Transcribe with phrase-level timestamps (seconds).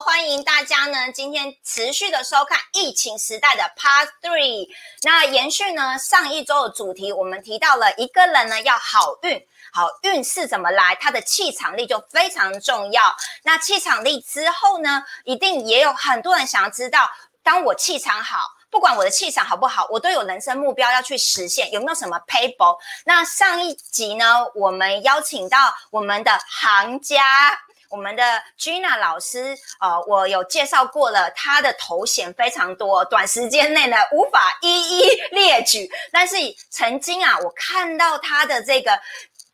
[0.00, 4.68] 欢迎大家呢，今天持续的收看疫情时代的 Part Three。
[5.02, 10.94] 那延续呢上一周的主题，我们提到了一个人呢要好运，好运是怎么来？
[11.00, 13.02] 他的气场力就非常重要。
[13.42, 17.10] 那气场力之后呢，一定也有很多人想要知道，
[17.42, 22.78] 当我气场好，不管我的气场好不好，我都有人生目标要去实现，有没有什么 paper？
[23.04, 27.60] 那上一集呢，我们邀请到我们的行家。
[27.88, 28.22] 我们的
[28.58, 35.90] Gina 老师，呃，我有介绍过了，他的头衔非常多，短时间内呢无法一一列举。
[36.12, 36.36] 但是
[36.70, 38.98] 曾经啊，我看到他的这个。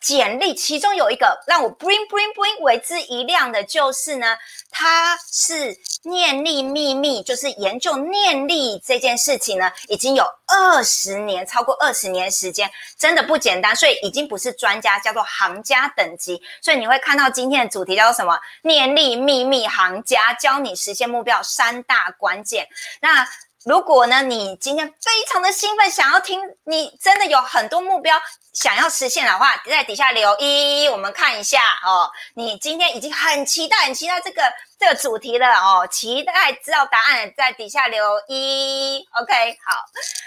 [0.05, 4.37] 简历其中有一个让我 bring bring bring 为之一亮的，就是呢，
[4.71, 16.39] 他是念力秘密，就是研究念力这件事情呢，已经有二十年，超过二十年时间，真的不简单，所以已经不是专家，叫做行家等级。
[16.61, 18.39] 所以你会看到今天的主题叫做什么？
[18.62, 22.69] 念力秘密行家教你实现目标三大关键。
[23.01, 23.27] 那
[23.65, 28.21] 如果呢，你今天非常的兴奋，想要听，你真的有很多目标
[28.53, 32.11] 想要实现的话，在底下留一，我们看一下哦。
[32.34, 34.43] 你今天已经很期待，很期待这个
[34.79, 39.03] 这个主题了哦，期待知道答案，在底下留一。
[39.19, 39.81] OK，好。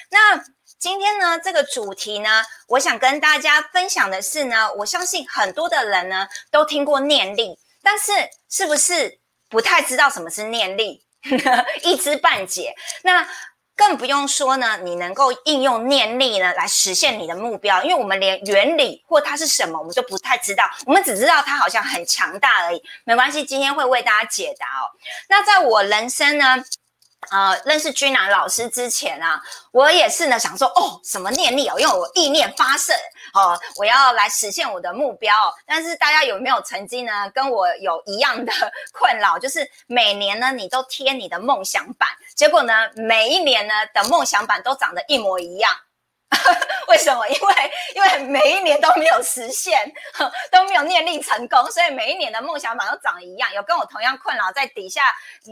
[0.09, 0.43] 那
[0.79, 8.11] 今天呢，这个主题呢，我想跟大家分享的是呢，我相信很多的人呢都听过念力，但是
[8.49, 11.03] 是不是不太知道什么是念力？
[11.83, 12.73] 一知半解，
[13.03, 13.27] 那
[13.75, 14.77] 更不用说呢。
[14.83, 20.63] 你能够应用念力呢，来实现你的目标，因为我们连原理或它是什么，我们都不太知道。
[20.85, 22.81] 我们只知道它好像很强大而已。
[23.03, 24.89] 没关系，今天会为大家解答哦。
[25.29, 26.63] 那在我人生呢？
[27.31, 32.93] 呃，认识君南老师之前啊，我也是呢，想说哦，什么念力哦，因为我意念发射
[33.33, 35.35] 哦，我要来实现我的目标。
[35.65, 38.53] 但是大家有没有曾经呢，跟我有一样的
[38.93, 45.71] 困扰，就是每年呢，你都贴你的梦想版，结果呢，每一年呢的梦想版都长得一模一样。
[46.87, 47.25] 为什么？
[47.27, 49.89] 因为因为每一年都没有实现，
[50.51, 53.51] 都没有念力成功，所以每一年的梦想版都长一样。
[53.53, 55.03] 有跟我同样困扰，在底下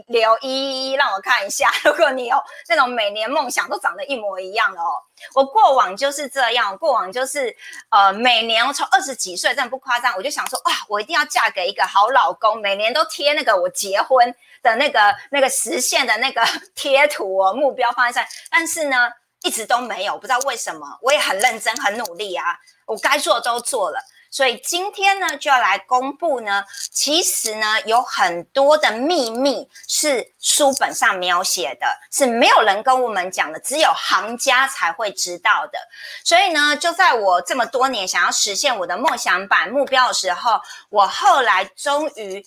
[0.08, 1.70] 留一一一，让我看一下。
[1.84, 2.36] 如果你有
[2.68, 5.00] 那种每年梦想都长得一模一样的哦，
[5.34, 7.54] 我过往就是这样，过往就是
[7.90, 16.42] 呃，每年我从二十几岁，真的不夸张，我就想说哇，我一定要嫁给一个好老公，每年都贴那个我结婚的那个那个实现的那个
[16.74, 19.10] 贴图哦，目标放在上，但是呢。
[19.46, 20.98] 一直都没有，不知道为什么。
[21.00, 22.44] 我也很认真、很努力啊，
[22.84, 24.00] 我该做的都做了。
[24.28, 26.64] 所以今天呢，就要来公布呢。
[26.92, 35.78] 其实呢，有很多的秘密是书本上描写的，是没有人跟我们讲的，只有行家才会知道的。
[36.24, 42.44] 所以呢，就在我这么多年想要实现我的梦想版目标的时候，我后来终于。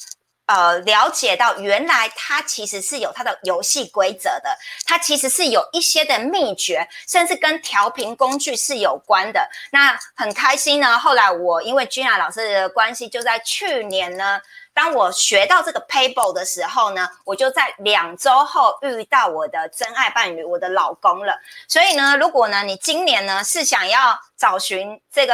[0.49, 9.47] 呃，了解到原来它其实是有它的游戏规则的，它其实是有一些的秘诀，甚至跟调频工具是有关的。
[9.71, 10.97] 那很开心呢。
[10.97, 14.41] 后来我因为君雅老师的关系，就在去年呢，
[14.73, 21.37] 当我学到这个 payable 的时候呢，我就在两周后遇到我的真爱伴侣，我的老公了。
[21.67, 25.33] 所以呢，如果呢你今年呢是想要找寻这个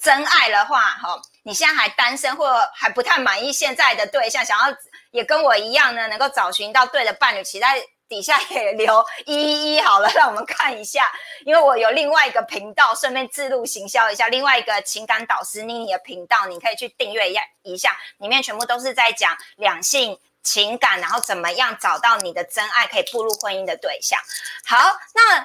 [0.00, 1.20] 真爱的话，哈。
[1.46, 4.74] 你现在还单身，或还不太满意现在的对象，想要
[5.10, 7.78] 也跟我一样呢，能够找寻到对的伴侣，请在
[8.08, 11.10] 底下也留一一一好了，让我们看一下。
[11.44, 24.18] 因为我有另外一个频道，顺便自录行销一下，另外一个情感导师妮妮的频道，你可以去订阅一下，一下里面全部都是在讲两性情感，然后怎么样找到你的真爱，可以步入婚姻的对象。
[24.64, 25.44] 好，那。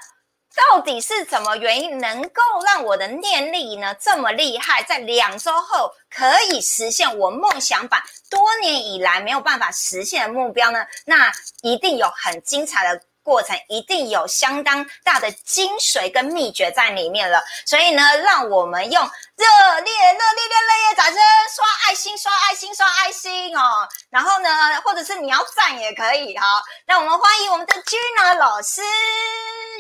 [0.56, 10.86] 到底是什么原因能够让我的念力呢这么厉害，在两周后可以实现我梦想版多年以来没有办法实现的目标呢？
[11.06, 13.02] 那一定有很精彩的。
[13.30, 19.46] 过程一定有相当大的精髓跟秘诀在里面了，所以呢，让我们用热
[19.82, 21.16] 烈、热烈、热烈掌声
[21.56, 23.88] 刷爱心、刷爱心、刷爱心哦。
[24.10, 24.50] 然后呢，
[24.84, 26.44] 或者是你要赞也可以哈。
[26.88, 28.82] 那我们欢迎我们的 Gina 老师，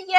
[0.09, 0.17] 耶！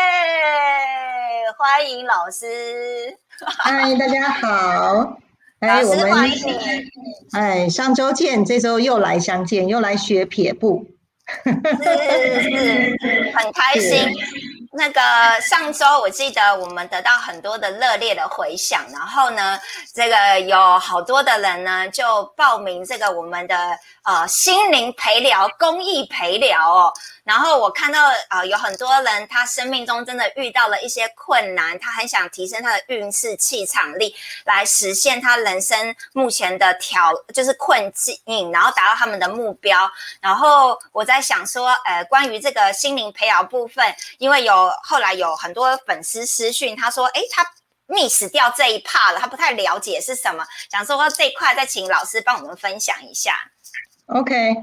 [1.56, 3.16] 欢迎老师。
[3.60, 5.16] 嗨，大家好。
[5.60, 6.90] 哎，我们欢迎你。
[7.32, 10.84] 哎，上周见，这周又来相见，又来学撇步。
[11.44, 11.50] 是
[12.42, 12.50] 是
[13.00, 13.00] 是，
[13.34, 14.14] 很开心。
[14.72, 15.00] 那个
[15.40, 19.60] 上周我记得我们得到很多的热烈的回响，然后呢，
[19.92, 26.92] 这个有好多的人呢就报名这个我们的呃心灵陪聊公益陪聊哦。
[27.24, 34.14] 然后我看到呃有很多人他生命中真的遇到了一些困难，他很想提升他的运势气场力，
[34.44, 39.90] 来实现他人生目前的挑就是困境，然后达到他们的目标。
[40.20, 43.84] 然后我在想说，呃，关于这个心灵陪聊部分，
[44.18, 47.44] 因为有后来有很多粉丝私讯，他说，诶，他
[47.86, 53.34] miss 掉这一 part 了，他不太了解是什么，想说这一块再请老师帮我们分享一下。
[54.06, 54.56] OK。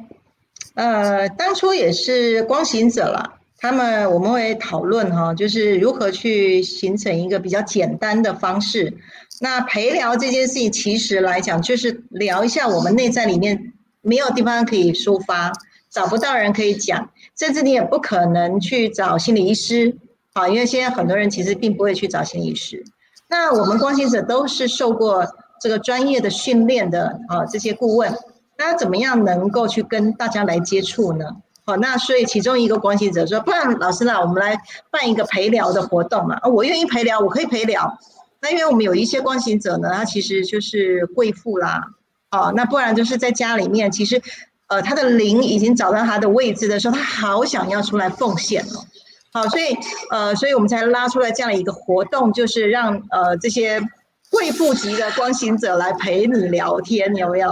[0.75, 8.95] 呃，当初也是光行者了，他们我们会讨论哈，就是如何去形成一个比较简单的方式。
[9.39, 15.51] 那陪聊这件事情，其实来讲就是聊一下我们内在里面没有地方可以抒发，
[15.89, 19.95] 找不到人可以讲，甚至你也不可能去找心理医师，
[20.33, 22.83] 啊，因为现在很多人其实并不会去找心理医师。
[23.29, 25.25] 那我们关心者都是受过
[25.59, 28.13] 这个专业的训练的啊，这些顾问。
[28.57, 31.25] 那怎么样能够去跟大家来接触呢？
[31.63, 34.57] 好，那所以其中一个关心者说：“不然老师呢，我们来
[34.89, 36.35] 办一个陪聊的活动嘛？
[36.37, 37.99] 啊，我愿意陪聊，我可以陪聊。
[38.41, 41.83] 那因为我们有一些关心者呢，他其实就是贵妇啦，
[42.31, 44.21] 哦，那不然就是在家里面，其实
[44.67, 48.85] 呃他的灵已经找到他的位置的时候，他好想要出来奉献哦。
[49.33, 49.77] 好，所以
[50.11, 53.81] 呃，所以我们才拉出来这样一个活动，就是让呃这些。”
[54.29, 57.49] 贵妇级的光行者来陪你聊天，有没有？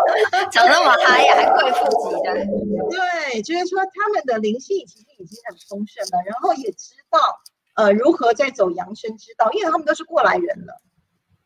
[0.50, 2.32] 讲那么嗨呀，还贵妇级的？
[2.88, 7.18] 对，就是说他们的灵性其实已经很丰盛了，然后也知道
[7.74, 10.80] 呃如何在走养生之道，因为他们都是过来人了。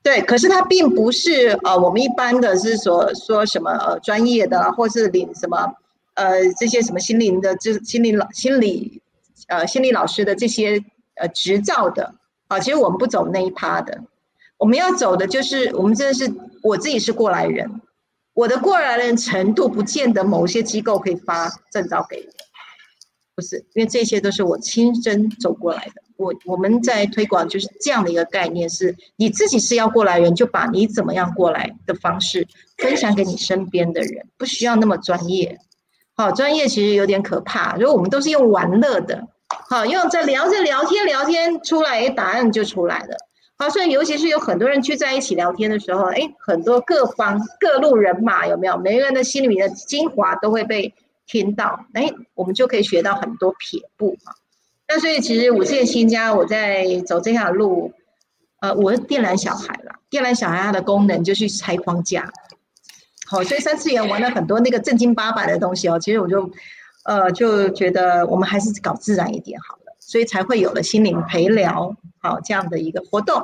[0.02, 5.74] 对，可是他并不是呃我们一般的是说说什么呃专业的，或是领什么
[6.14, 9.02] 呃这些什么心灵的这心理老心理
[9.48, 10.82] 呃心理老师的这些
[11.16, 12.14] 呃执照的
[12.48, 14.00] 啊，其实我们不走那一趴的。
[14.56, 16.30] 我们要走的就是，我们真的是
[16.62, 17.80] 我自己是过来人，
[18.34, 22.32] 我的过来人程度不见得某些机构可以发证照给我，
[23.36, 26.02] 不是，因为这些都是我亲身走过来的。
[26.20, 32.46] 我我们在推广就是这样的一个概念，是你自己是要过来人，就把你怎么样过来的方式
[32.76, 35.58] 分享给你身边的人，不需要那么专业。
[36.14, 39.26] 好，专业其实有点可怕，因为我们都是用玩乐的，
[39.70, 43.16] 好，用在聊着聊天聊天出来，答案就出来了。
[43.56, 48.76] 好，所以尤其是有很多人聚在一起聊天的时候，哎，很多各方各路人马有没有？
[48.76, 50.92] 每个人的心里面的精华都会被
[51.26, 54.32] 听到，哎，我们就可以学到很多撇步嘛。
[54.92, 57.92] 那所以其实我现在新家，我在走这条路，
[58.60, 59.92] 呃，我是电缆小孩了。
[60.10, 62.28] 电缆小孩它的功能就是拆框架。
[63.28, 65.96] 好，所以三次元玩了很多那个正经八百的东西哦。
[66.00, 66.50] 其实我就，
[67.04, 71.94] 呃，就觉得我们还是搞自然一点好了，所以才会有了心灵陪聊。
[72.18, 73.40] 好，这样的一个活动，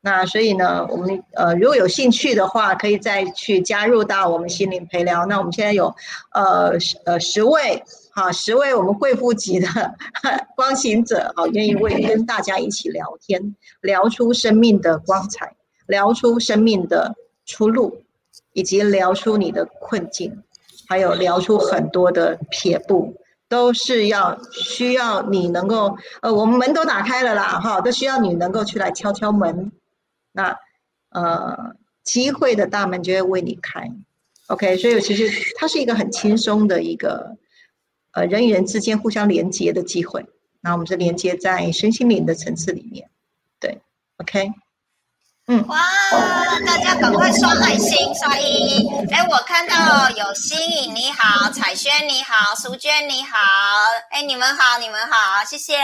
[0.00, 5.26] 那所以呢，我们呃如果有兴趣的话，可以再去加入到我们心灵陪聊。
[5.26, 5.92] 那我们现在有
[6.32, 7.82] 呃十呃十位，
[8.14, 9.66] 好十位我们贵妇级的
[10.54, 15.56] 光行者，好愿意为跟大家一起聊天，聊出生命的光彩，
[15.86, 18.02] 聊出生命的出路，
[18.52, 20.42] 以及聊出你的困境，
[20.88, 23.16] 还有聊出很多的撇步。
[23.46, 29.70] 都是要需要你能够，呃，我们门都打开了啦，哈，都需要你能够去来敲敲门，
[30.32, 30.56] 那
[31.10, 33.88] 呃，机会的大门就会为你开
[34.48, 37.36] ，OK，所以其实它是一个很轻松的一个，
[38.14, 40.24] 呃，人与人之间互相连接的机会，
[40.60, 43.10] 那我们是连接在身心灵的层次里面，
[43.58, 43.80] 对
[44.18, 44.52] ，OK。
[45.46, 45.78] 嗯，哇！
[46.64, 48.88] 大家赶快刷爱心，刷一。
[49.12, 53.36] 哎，我看到有新颖你好，彩轩你好，淑娟你好，
[54.10, 55.76] 哎，你们好，你们好，谢谢，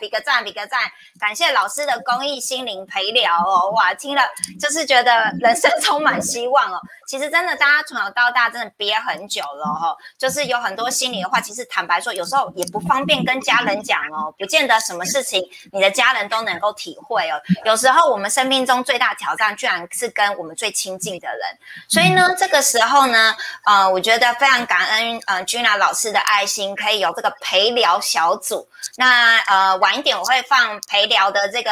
[0.00, 0.80] 比个赞，比个赞，
[1.18, 4.22] 感谢老师的公益心灵陪聊哦，哇，听了
[4.60, 6.78] 就是觉得人生充满希望哦。
[7.08, 17.40] 其实真的，大家从小到大真的憋很久了哈，就是有很多心里的话，其实坦白说，有时候也不方便跟家人讲哦，不见得什么事情你的家人都能够体会哦。
[17.64, 19.05] 有时候我们生命中最大。
[19.06, 28.68] 大挑战居然是跟我们最亲近的人，所以呢，这个时候呢，呃，我觉得非常感恩，呃，Gina 老师的爱心，可以有这个陪聊小组。
[28.96, 31.70] 那呃，晚一点我会放陪聊的这个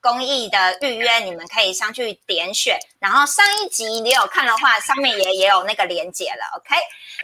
[0.00, 2.76] 公益的预约，你们可以上去点选。
[2.98, 6.58] 然后上一集你有看的话，上面也也有那个连接了。
[6.58, 6.74] OK，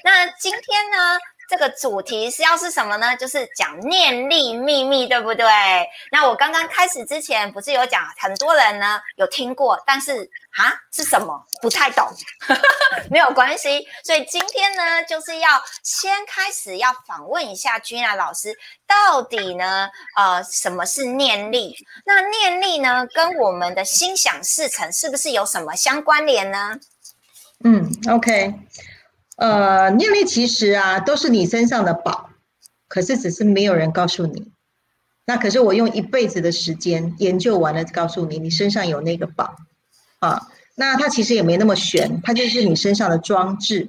[0.05, 1.19] 那今天呢？
[1.51, 3.17] 这个主题是要是什么呢？
[3.17, 5.45] 就是讲念力秘密，对不对？
[6.13, 12.09] 那我刚刚开始之前不是有讲，很多人呢有听过，但是啊是什么不太懂，
[13.11, 13.85] 没有关系。
[14.05, 21.75] 所以今天呢，就是要先开始要访问一下君娜老师，到底呢呃什么是念力？
[22.07, 26.79] 那念力呢跟我们的心想事成是不是有什么相关联呢？
[27.65, 28.55] 嗯，OK。
[29.41, 32.29] 呃，念力其实啊，都是你身上的宝，
[32.89, 34.53] 可是只是没有人告诉你。
[35.25, 39.57] 那可是我用一辈子的时间研究完了，告诉你，你身上有那个宝
[40.19, 40.49] 啊。
[40.75, 43.89] 那它其实也没那么玄，它就是你身上的装置。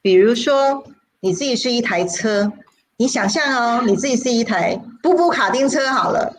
[0.00, 0.82] 比如说，
[1.20, 2.52] 你自己是一台车，
[2.96, 6.34] 你想象哦，你自己是一台布布卡丁车好了，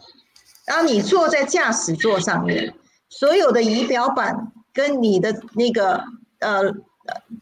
[0.65, 2.73] 然后你坐在驾驶座上面，
[3.07, 6.03] 所有的仪表板跟你的那个
[6.39, 6.75] 呃。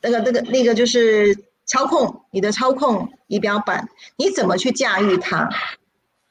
[0.02, 3.88] 那个、那个、那个就是操控你的操控仪表板，
[4.18, 5.50] 你怎么去驾驭它？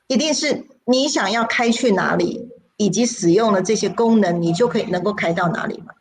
[0.06, 5.94] 一定是你想要开去哪里，以及使用的这些功能，你就可以能够开到哪里嘛？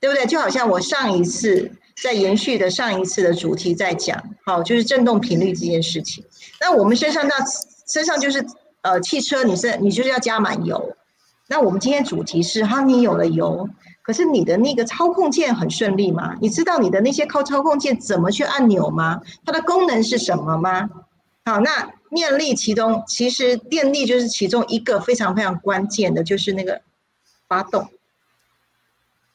[0.00, 0.26] 对不对？
[0.26, 1.72] 就好像我上一次
[2.02, 6.22] 在延续的上一次的主题在讲，好，就是振动频率这件事情。
[6.60, 7.34] 那我们身上那
[7.86, 8.44] 身上就是
[8.82, 10.94] 呃汽车，你是你就是要加满油。
[11.46, 13.68] 那我们今天主题是哈，你有了油。
[14.04, 16.36] 可是你的那个操控键很顺利吗？
[16.42, 19.22] 你知道你的那些靠操控键怎么去按钮吗？
[19.46, 20.90] 它的功能是什么吗？
[21.46, 26.82] 好，那念力其中其实电力就是其中一个非常非常关键的，就是那个
[27.48, 27.88] 发动。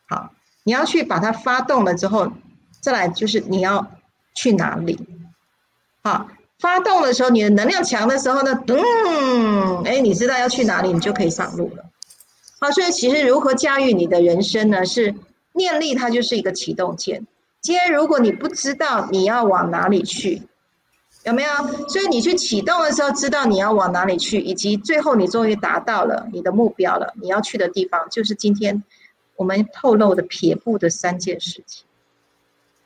[0.08, 0.30] 好，
[0.64, 2.32] 你要去把它发动了之后，
[2.80, 3.88] 再来就是你要
[4.36, 5.00] 去哪里？
[6.04, 6.28] 好，
[6.60, 11.86] 发动的时候你的能量强的时候呢，嗯，哎，你知道要去哪里，你就可以上路了。
[12.60, 14.86] 好，所以其实如何驾驭你的人生呢？
[14.86, 15.16] 是
[15.54, 17.26] 念力，它就是一个启动键。
[17.62, 20.42] 今天如果你不知道你要往哪里去，
[21.24, 21.50] 有没有？
[21.88, 28.84] 所以你去启动的时候，知道你要往哪里去，以及最后你终于达到了你的目标了，你要去的地方就是今天
[29.36, 31.86] 我们透露的撇步的三件事情。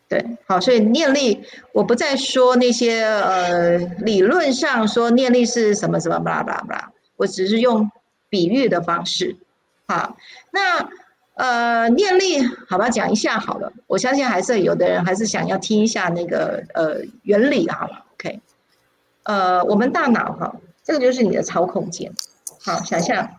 [0.08, 7.89] 对，好，所以念力，我不再说那些呃理论上说念力是什么什么巴拉巴拉巴拉，我只是用
[8.30, 9.36] 比喻的方式。
[9.93, 10.17] 好，
[10.51, 10.89] 那
[11.35, 13.73] 呃，念力，好吧，讲一下好了。
[13.88, 18.05] 我相信还是有的人还是想要听一下那个呃原理好了。
[18.13, 18.39] OK，
[19.23, 22.13] 呃，我们大脑哈，这个就是你的操控键。
[22.63, 23.29] 好，想象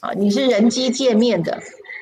[0.00, 1.60] 啊，你是人机界面的，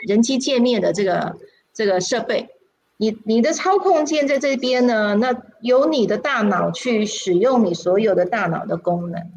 [0.08, 1.36] 人机界面的这个
[1.74, 2.48] 这个设备，
[2.96, 9.30] 你你的操控键在这边呢，那由你的大脑去使用你所有的大脑的功能。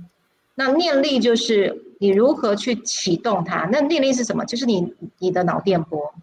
[0.55, 3.67] 那念力就是你如何去启动它？
[3.71, 4.45] 那念力是什么？
[4.45, 6.13] 就是你你的脑电波，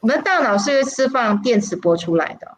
[0.00, 2.56] 我们的大脑是会释放电磁波出来的。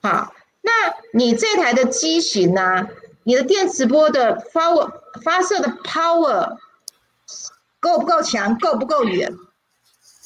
[0.00, 0.70] 好，那
[1.12, 2.88] 你这台的机型呢？
[3.24, 4.74] 你的电磁波的发
[5.22, 6.56] 发射的 power
[7.78, 8.58] 够不够强？
[8.58, 9.32] 够不够远？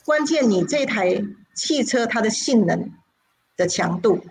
[0.07, 1.23] 关键你这台
[1.55, 2.93] 汽车它的性能
[3.57, 4.25] 的强度。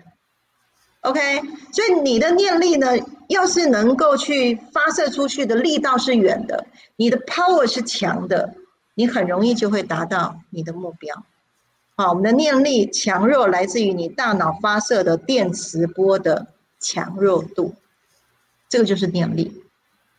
[1.02, 2.88] OK，所以你的念力呢，
[3.28, 6.66] 要是能够去发射出去的力道是远的，
[6.96, 8.54] 你的 power 是强的，
[8.94, 11.24] 你很容易就会达到你的目标。
[11.96, 16.46] 好，我们的念力强弱来自于你大脑发射的电磁波的
[16.78, 17.74] 强弱度，
[18.68, 19.62] 这个就是念力。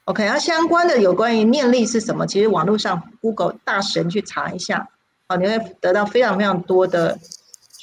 [0.06, 2.26] OK，那相关的有关于念力是什么？
[2.26, 4.90] 其实网络上 Google 大神去查一下，
[5.28, 7.20] 好，你会得到非常非常多的。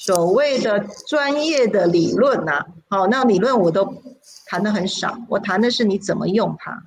[0.05, 4.03] 所谓的专业的理论呐，好，那理论我都
[4.45, 6.83] 谈的很少，我谈的是你怎么用它。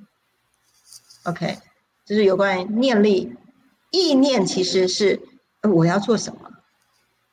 [1.24, 1.58] OK，
[2.06, 3.36] 就是有关于念力，
[3.90, 5.20] 意念其实是
[5.64, 6.52] 我要做什么，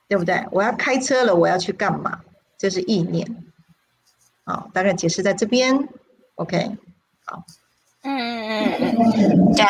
[0.09, 0.47] 对不对？
[0.53, 2.21] 我要开车了，我要去干嘛？
[2.57, 3.45] 这是意念。
[4.47, 5.87] 好，大概解释在这边。
[6.37, 6.79] OK，
[7.27, 7.45] 好。
[8.05, 9.65] 嗯嗯嗯嗯，对。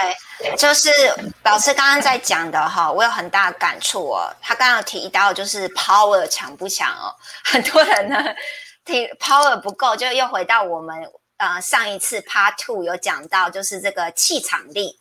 [0.58, 0.90] 就是
[1.42, 4.34] 老师刚刚在讲的哈，我有很大的感触哦。
[4.40, 7.14] 他刚刚提到就是 power 强不强哦，
[7.44, 8.18] 很多人呢
[8.84, 10.96] 提 power 不够，就又回到我们
[11.38, 14.98] 呃上一次 part two 有讲到，就是这个气场力，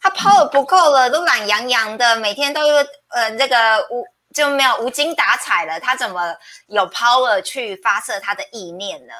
[0.00, 2.60] 他 power 不够了，都懒洋洋的，每天都
[3.08, 6.34] 呃这个无就没有无精打采了，他怎么
[6.68, 9.12] 有 power 去发射他的意念呢？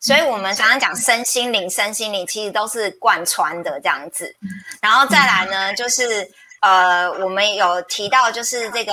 [0.00, 4.34] 所以，我们常常讲身心灵，身心灵其实都是贯穿的这样子。
[4.80, 6.26] 然后再来呢，就是
[6.60, 8.92] 呃，我们有提到，就是这个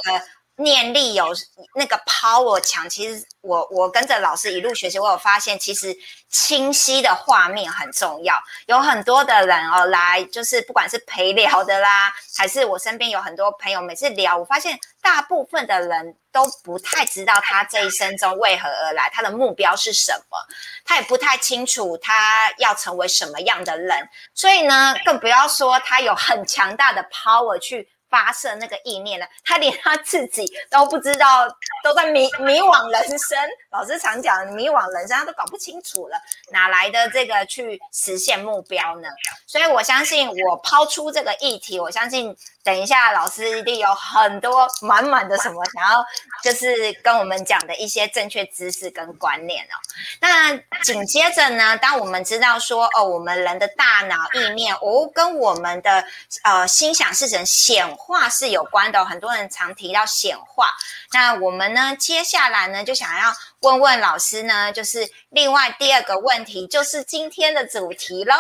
[0.58, 1.28] 念力有
[1.76, 5.96] 那个 power 强，其实我我跟着老师一路学习，我有发现，其实
[6.30, 8.36] 清晰的画面很重要。
[8.66, 20.38] 有很多的人哦来，就是不管是陪聊的啦，还是我身边有很多朋友，每次聊，我发现大部分的人都不太知道他这一生中为何而来，他的目标是什么，
[20.86, 27.90] 他也不太清楚他要成为什么样的人，所以呢，更不要说他有很强大的 power 去。
[28.10, 31.48] 发射那个意念了，他连他自己都不知道，
[31.84, 33.38] 都在迷迷惘人生。
[33.72, 36.18] 老师常讲迷惘人生，他都搞不清楚了，
[36.52, 39.08] 哪来的这个去实现目标呢？
[39.46, 42.36] 所以我相信，我抛出这个议题，我相信。
[42.64, 46.06] 等一下，老师一定有很多满满的什么想要，
[46.44, 49.76] 就是跟我们讲的一些正确知识跟观念哦。
[50.20, 56.04] 那紧接着呢，当我们知道说哦，我们人的大脑意念哦，跟我们的
[56.44, 59.04] 呃心想事成显化是有关的。
[59.04, 60.70] 很多人常提到显化，
[61.12, 68.36] 那我们呢，接下来呢，就想要问问老师呢，就是另外第二个问题，就是今天的主题喽，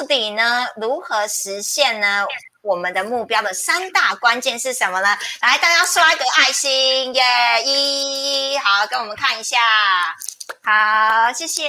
[0.00, 2.26] 到底呢如何实现呢？
[2.62, 5.08] 我们的目标的三大关键是什么呢？
[5.42, 7.22] 来，大家刷一个爱心耶！
[7.62, 9.58] 一，好，跟我们看一下。
[10.62, 11.68] 好，谢谢。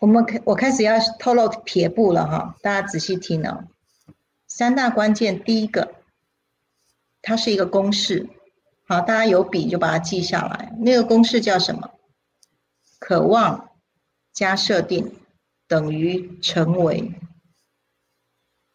[0.00, 3.64] 我们开，我开始要透露撇步了哈，大家仔细听哦。
[4.54, 5.94] 三大关键，第一个，
[7.22, 8.28] 它是一个公式。
[8.86, 10.76] 好，大家有笔就把它记下来。
[10.80, 11.90] 那个公式叫什么？
[12.98, 13.70] 渴望
[14.30, 15.14] 加设定
[15.66, 17.14] 等于成为。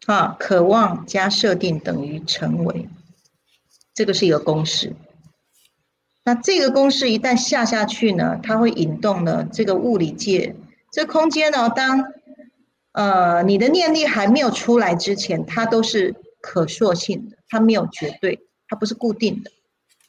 [0.06, 2.88] 啊，渴望加设定等于成为，
[3.94, 4.96] 这个是一个公式。
[6.24, 10.56] 那这个公式一旦下下去呢，它会引动了这个物理界，
[10.90, 12.04] 这空间呢，当
[12.92, 19.50] 呃你的念力还没有出来之前，它都是可塑性的，它没有绝对，它不是固定的。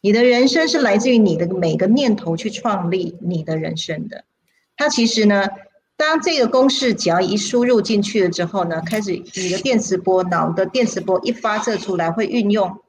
[0.02, 4.24] 你的人生是来自于你的每个念头去创立你的人生的，
[4.76, 5.48] 它其实呢。
[5.98, 12.80] 当这个公式只要一输入进去了之后呢，开始你的电磁波，脑的电磁波一发射出来，会运用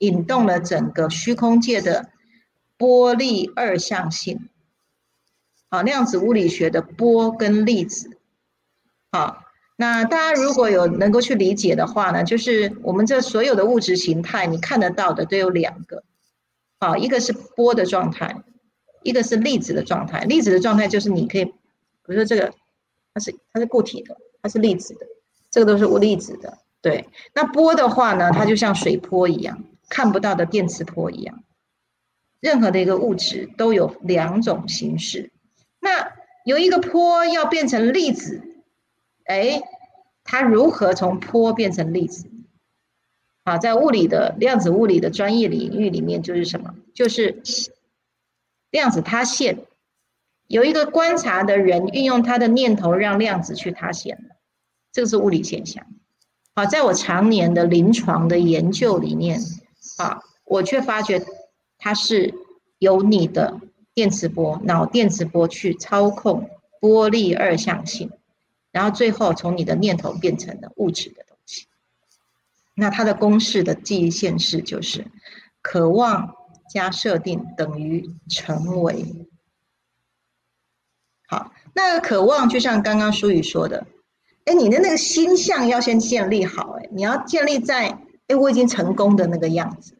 [0.00, 2.10] 引动了整个虚空界的
[2.76, 4.50] 波粒二象性，
[5.70, 8.17] 好，量子物理学的波跟粒子，
[9.10, 9.44] 好，
[9.76, 16.04] 那大家如果有能够去理解的话呢，就是我们这所有的物质形态，你看得到的都有两个，
[16.80, 18.42] 好，一个是波的状态，
[19.02, 20.24] 一个是粒子的状态。
[20.24, 21.44] 粒子的状态就是你可以。
[21.44, 22.54] 比如说这个，
[23.12, 25.06] 它是它是固体的，它是粒子的，
[25.50, 26.56] 这个都是无粒子的。
[26.80, 31.44] 对，那波的话呢，它就像水波一样，看不到的电磁波一样。
[32.40, 35.30] 任何的一个物质都有两种形式。
[35.80, 36.12] 那
[36.46, 38.47] 有一个波要变成粒子，
[39.28, 39.62] 哎，
[40.24, 42.26] 它如何从波变成粒子？
[43.44, 46.74] 啊，在物理的量子物理的专业领域里面，就是什么？
[46.94, 47.42] 就是
[48.70, 49.58] 量子塌陷。
[50.46, 54.18] 有一个观察的人运用他的念头让量子去塌陷，
[54.92, 55.86] 这个是物理现象。
[56.54, 59.40] 好，在我常年的临床的研究里面，
[59.98, 61.22] 啊，我却发觉
[61.76, 62.34] 它是
[62.78, 63.60] 由你的
[63.94, 66.48] 电磁波、脑电磁波去操控
[66.80, 68.10] 波粒二象性，
[68.78, 71.66] 然后最后从你的念头变成了物质的东西。
[72.74, 75.04] 那它的公式的记忆现式就是
[75.60, 76.32] 渴望
[76.70, 79.26] 加设定等于成为。
[81.26, 83.84] 好，那个渴望就像刚刚舒宇说的，
[84.44, 89.98] 哎，你的那个心象要先建立好，哎，你要建立在哎我已经成功的那个样子，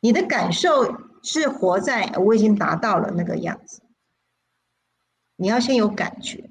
[0.00, 3.82] 你的感受是活在我已经达到了那个样子，
[5.36, 6.48] 你要先有感觉。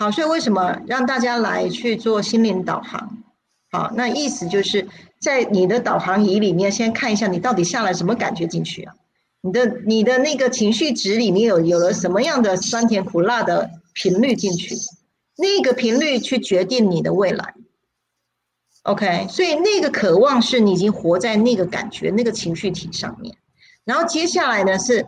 [0.00, 3.18] 好，所以为什么让大家来去做心灵导航？
[3.70, 4.88] 好，那意思就是
[5.20, 8.94] 在你的导航仪里面先看一下你到底下来什么感觉进去啊？
[9.42, 14.74] 你的你的那个情绪值里面有有了什么样的酸甜苦辣的频率进去，
[15.36, 17.52] 那个频率去决定你的未来。
[18.84, 23.36] OK，所以那个渴望是你已经活在那个感觉、那个情绪体上面。
[23.84, 25.06] 然后接下来呢，是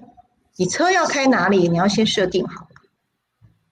[0.57, 2.69] 你车要开哪里，你要先设定好，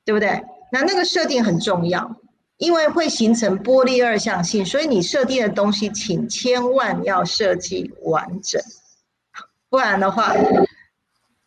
[0.07, 0.43] 对不对？
[0.73, 2.17] 那那个设定很重要，
[2.59, 8.63] 因为会形成玻璃二象性，所以你设定的东西，请千万要设计完整。
[9.69, 10.35] 不然的话，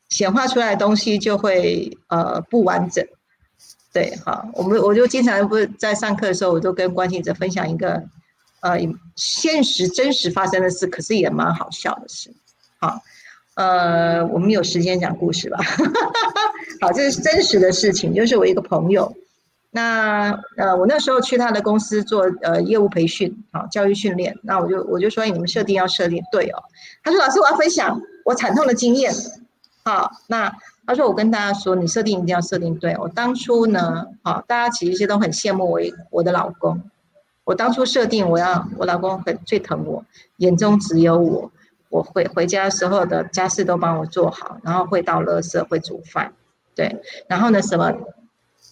[0.09, 3.05] 显化出来的东西就会呃不完整。
[3.91, 8.03] 对，好，我们我就经常不是在上课的时候，我都跟关心者分享一个
[8.61, 8.79] 呃
[9.15, 12.33] 现实真实发生的事，可是也蛮好笑的事。
[12.79, 13.01] 好，
[13.55, 15.59] 呃，我们有时间讲故事吧。
[16.81, 19.15] 好，这是真实的事情，就是我一个朋友，
[19.71, 26.63] 那呃，我那时候去他的公司做呃业务培训，好教育训练，那我就我就说，你们设定要设定对哦。
[27.03, 29.13] 他说，老师我要分享我惨痛的经验，
[29.83, 30.51] 好，那
[30.85, 32.95] 他说我跟大家说，你设定一定要设定对。
[32.97, 36.81] 我当初呢，好，大家其实都很羡慕我我的老公，
[37.45, 40.03] 我当初设定我要我老公很最疼我，
[40.37, 41.49] 眼中只有我，
[41.93, 46.33] 我回回家的时候的家事都帮我做好，然后会倒垃圾，会煮饭，
[46.73, 47.93] 对，然后呢什么？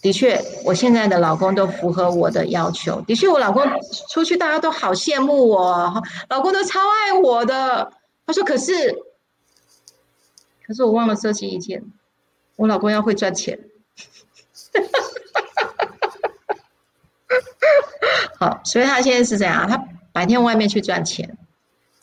[0.02, 3.00] 的确，我现在的老公都符合我的要求。
[3.02, 3.62] 的确，我老公
[4.10, 7.92] 出去大家都好羡慕我，老公都超爱我的。
[8.26, 8.92] 他说：“可是，
[10.66, 11.84] 可是我忘了设计一件，
[12.56, 13.56] 我老公要会赚钱。
[18.40, 19.80] ”好，所以他现在是这样，他
[20.12, 21.38] 白天外面去赚钱。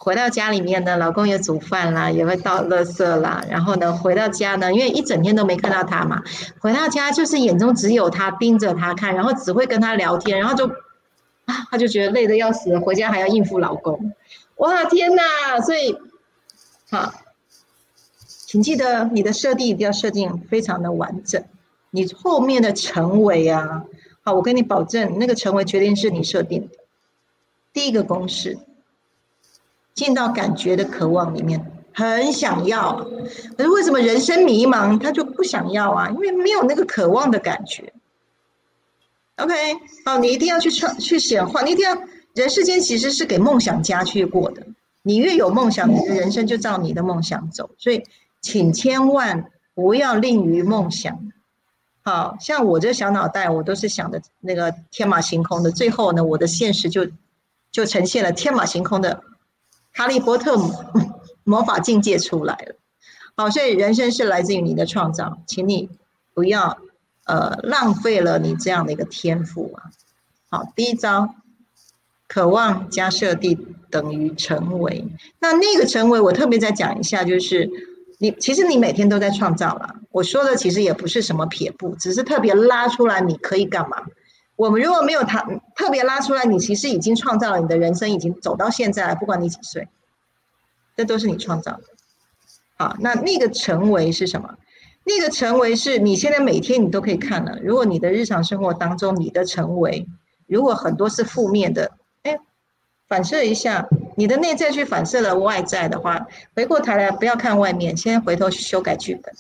[0.01, 3.43] 回到家里面呢，老公也煮饭啦，也会倒垃圾啦。
[3.49, 6.23] 然后呢，回到家呢，因为一整天都没看到他嘛，
[6.62, 10.65] 回到家就是眼中只有他，盯着他看，然后只会跟他聊天，然后就
[11.45, 14.13] 啊，他就觉得累得要死，回家还要应付老公。
[14.55, 15.59] 哇，天哪！
[15.62, 15.97] 所以，
[16.89, 17.13] 好，
[18.25, 21.43] 请记得你的设定一定要设定非常的完整，
[21.91, 23.83] 你后面的成为啊，
[24.23, 26.69] 好，我跟你保证，那个成为决定是你设定的
[27.73, 28.57] 第一个公式。
[29.99, 31.59] 进到感觉的渴望里面，
[31.93, 33.05] 很想要，
[33.57, 36.07] 可是为什么人生迷茫，他就不想要啊？
[36.12, 37.91] 因为没有那个渴望的感觉。
[39.35, 39.53] OK，
[40.05, 42.01] 好，你一定要去创，去显化，你一定要，
[42.33, 44.65] 人世间其实是给梦想家去过的。
[45.01, 47.69] 你越有梦想，你的人生就照你的梦想走。
[47.77, 48.01] 所以，
[48.39, 51.19] 请千万不要吝于梦想。
[52.05, 57.05] 好像我这小脑袋，我都是想的那个天马行空的，最后呢，我的现实就
[57.69, 59.21] 就呈现了天马行空的。
[59.99, 60.55] 哈利波特
[61.43, 62.75] 魔法境界出来了，
[63.35, 65.89] 好，所以人生是来自于你的创造，请你
[66.33, 66.77] 不要
[67.25, 69.91] 呃浪费了你这样的一个天赋啊。
[70.49, 71.35] 好，第一招，
[72.29, 75.05] 渴望加设定等于成为。
[75.39, 77.69] 那那个成为，我特别再讲一下，就是
[78.19, 79.95] 你其实你每天都在创造了。
[80.12, 83.97] 我说的其实也不是什么撇步，只是特别拉出来你可以干嘛。
[84.59, 85.41] 我们如果没有他
[85.73, 89.15] 特别拉出来，你其实已经创造了你的人生，已经走到现在了。
[89.15, 89.87] 不管你几岁，
[90.97, 91.83] 这都是你创造的。
[92.77, 94.57] 好，那那个成为是什么？
[95.05, 97.57] 那个成为是你现在每天你都可以看了。
[97.63, 100.05] 如果你的日常生活当中你的成为，
[100.45, 101.91] 如果很多是负面的，
[102.23, 102.37] 哎，
[103.07, 109.33] 反射一下，你的内在去反射了外在的话，回过头来不要看外面，先回头去修改剧本，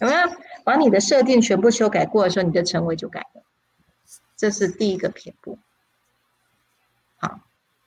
[0.00, 0.28] 怎么样？
[0.64, 3.42] 把你的设定全部修改过的时候，你的成为就改了。
[4.44, 5.58] 这是第一个撇步，
[7.16, 7.40] 好，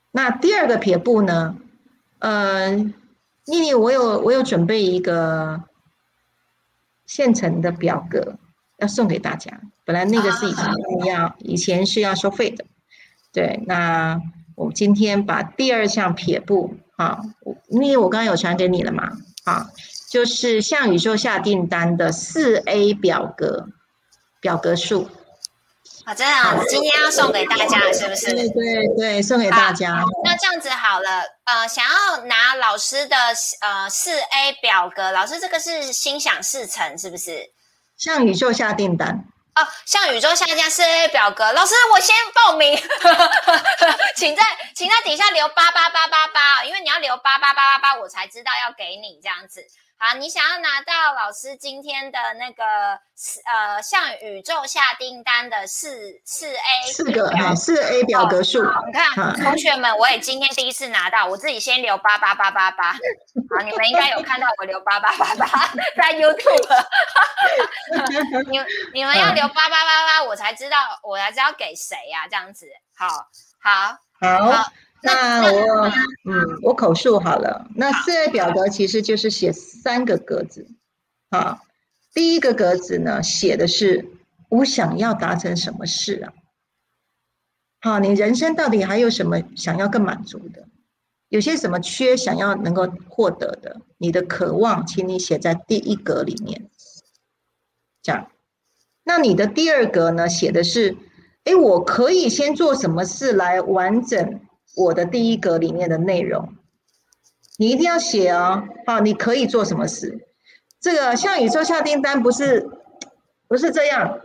[0.09, 1.55] 那第二个撇步呢？
[2.17, 2.73] 呃，
[3.45, 5.61] 妮妮，我有我有准备一个
[7.05, 8.39] 现成的表格
[8.79, 9.61] 要送给大家。
[9.85, 10.73] 本来那个是以前
[11.05, 12.65] 要以前是要收费的，
[13.31, 13.63] 对。
[13.67, 14.19] 那
[14.55, 17.21] 我今天把第二项撇步，好，
[17.67, 19.11] 因为我刚刚有传给你了嘛，
[19.43, 19.69] 啊，
[20.09, 23.69] 就是向宇宙下订单的四 A 表格
[24.41, 25.07] 表格数。
[26.07, 28.27] 啊，真的，今天要送给大家，是不是？
[28.33, 30.01] 对对对，送给大家。
[30.23, 33.17] 那这样子好了，呃，想要拿老师的
[33.59, 37.51] 呃四 A 表格，老师这个是心想事成，是不是？
[37.97, 42.81] 向宇宙下订单哦，向宇宙下订单四 A 表格，老师我先报名，
[44.15, 44.43] 请在
[44.73, 49.61] 请在底下留八八八八八，因为你要留八八八八八，我才知道要给你这样子。
[49.99, 62.99] 好，你想要拿到老师今天的那个四呃向宇宙下订单的四四 A 四个哈四 A 表格数，你看同学们，我也今天第一次拿到，我自己先留八八八八八，好，
[63.65, 65.47] 你们应该有看到我留八八八八
[65.95, 66.85] 在 YouTube，
[68.51, 68.59] 你
[68.93, 73.07] 你们要留八八八八，我才知道我才知道给谁呀，这样子，好。
[73.59, 73.97] 好。
[74.21, 74.71] 好。
[75.03, 75.91] 那我
[76.25, 77.69] 嗯，我口述好了。
[77.75, 80.67] 那四 A 表格其实就是写三个格子，
[81.29, 81.61] 啊，
[82.13, 84.09] 第一个格子呢写的是
[84.49, 86.33] 我想要达成什么事啊？
[87.79, 90.67] 好，你人生到底还有什么想要更满足的？
[91.29, 93.79] 有些什么缺想要能够获得的？
[93.97, 96.69] 你的渴望，请你写在第一格里面。
[98.01, 98.31] 这样，
[99.03, 100.97] 那你的第二格呢写的是，
[101.43, 104.39] 哎，我可以先做什么事来完整？
[104.77, 106.53] 我的第一格里面的内容，
[107.57, 108.63] 你一定要写哦。
[108.85, 110.27] 好，你可以做什么事？
[110.79, 112.69] 这个向宇宙下订单不是
[113.47, 114.19] 不是这样。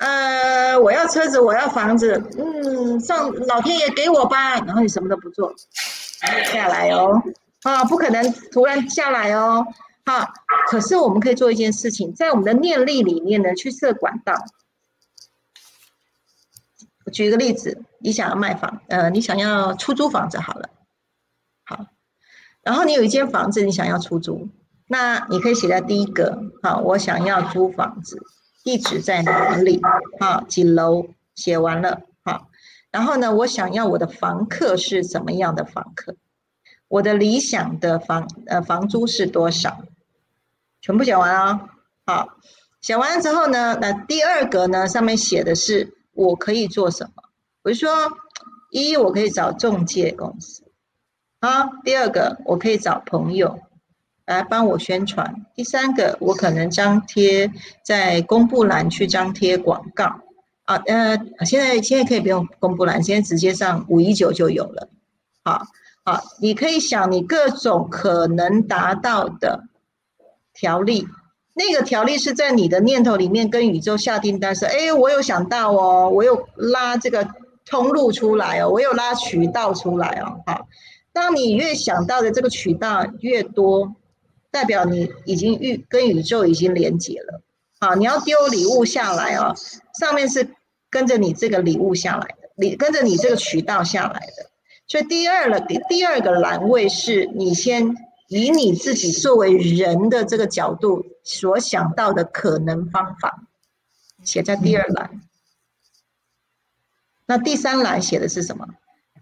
[0.00, 4.58] 呃，我要车子，我要房子，嗯，上老天爷给我吧。
[4.58, 5.54] 然后你什么都不做，
[6.52, 7.22] 下来哦。
[7.62, 9.64] 啊，不可能突然下来哦。
[10.04, 10.26] 好，
[10.68, 14.34] 可是我们可以做一件事情，在我们的念力里面呢，去设管道。
[17.04, 20.70] 我举个例子，你想要卖房，呃，你想要出租房子好了，
[21.64, 21.86] 好，
[22.62, 24.48] 然后你有一间房子你想要出租，
[24.88, 28.18] 那你可以写在第一个，好，我想要租房子，
[28.62, 29.80] 地址在哪里？
[30.18, 31.06] 好，几楼？
[31.34, 32.48] 写完了，好，
[32.92, 36.14] 然后呢，我想要我的房客是怎么样的房客？
[36.86, 39.82] 我的理想的房呃房租是多少？
[40.80, 41.70] 全部写完了，
[42.06, 42.38] 好，
[42.80, 47.22] 写完了之后呢，那第二个呢，上面写的是我可以做什么？
[47.62, 47.90] 我就说，
[48.70, 50.64] 一我可以找中介公司，
[51.40, 53.60] 啊，第二个我可以找朋友
[54.24, 57.52] 来帮我宣传，第三个我可能张贴
[57.84, 60.04] 在公布栏去张贴广告，
[60.64, 64.88] 啊，呃，现在现在可以不用公布栏，现在直接上五一九就有了，
[65.44, 65.66] 好，
[66.04, 69.64] 好，你可以想你各种可能达到的。
[70.56, 71.04] 条例，
[71.56, 77.28] 那个条例是在你的念头里面跟宇宙下订单，说，哎，我有想到哦，我有拉这个
[77.64, 80.66] 通路出来哦，我有拉渠道出来哦，好，
[81.12, 83.94] 当你越想到的这个渠道越多，
[84.50, 87.40] 代表你已经预跟宇宙已经连接了，
[87.78, 89.54] 好，你要丢礼物下来哦，
[90.00, 90.48] 上面是
[90.90, 94.50] 跟着你这个礼物下来的，你跟着你这个渠道下来的，
[94.88, 97.94] 所以第二了，第第二个栏位是你先。
[98.28, 103.44] 以你自己作为人的这个角度所想到的可能方法，
[104.22, 105.20] 写在第二栏。
[107.26, 108.66] 那第三栏写的是什么？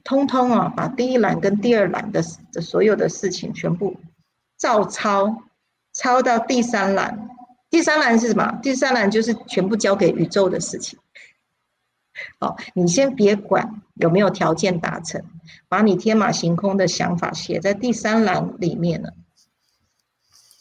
[0.05, 3.97] 通通啊，把第一栏跟第二栏的的所有的事情全部
[4.57, 5.45] 照抄，
[5.93, 7.29] 抄到第三栏。
[7.71, 8.59] 第三栏是什么？
[8.63, 10.99] 第三栏就是全部交给宇宙的事情。
[12.41, 15.23] 哦，你先别管有没有条件达成，
[15.69, 19.15] 把你天马行空的想法写在第三栏里面了。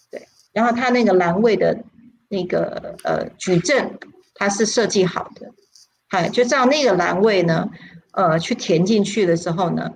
[0.10, 1.84] 对，然后他那个栏位的
[2.30, 4.00] 那个呃矩阵，
[4.34, 5.52] 它是设计好的，
[6.10, 7.70] 哎，就照那个栏位呢，
[8.12, 9.92] 呃，去填进去的时候呢，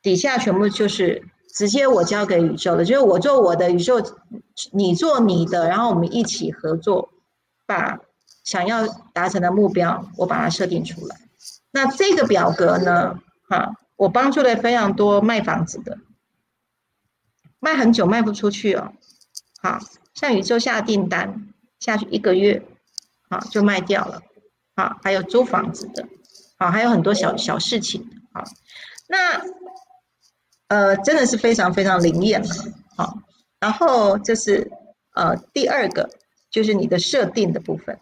[0.00, 4.02] 底下全部就是直接我交给宇宙的，就是我做我的，宇宙
[4.72, 7.10] 你做你的，然后我们一起合作，
[7.66, 8.00] 把。
[8.44, 11.16] 想要达成的目标，我把它设定出来。
[11.72, 13.18] 那这个表格呢？
[13.48, 15.98] 哈，我帮助了非常多卖房子的，
[17.58, 18.92] 卖很久卖不出去哦。
[19.60, 19.78] 好，
[20.14, 21.48] 像宇宙下订单，
[21.80, 22.62] 下去一个月，
[23.28, 24.22] 好就卖掉了。
[24.76, 26.06] 好，还有租房子的，
[26.56, 28.08] 好，还有很多小小事情。
[28.32, 28.44] 好，
[29.08, 29.42] 那
[30.68, 32.54] 呃，真的是非常非常灵验了。
[32.96, 33.18] 好，
[33.58, 34.70] 然后这是
[35.14, 36.08] 呃第二个，
[36.50, 37.98] 就是你的设定的部分。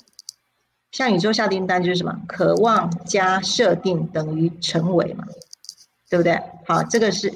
[0.92, 2.14] 向宇宙下订单就是什么？
[2.28, 5.24] 渴望加设定等于成为嘛，
[6.10, 6.38] 对不对？
[6.66, 7.32] 好，这个是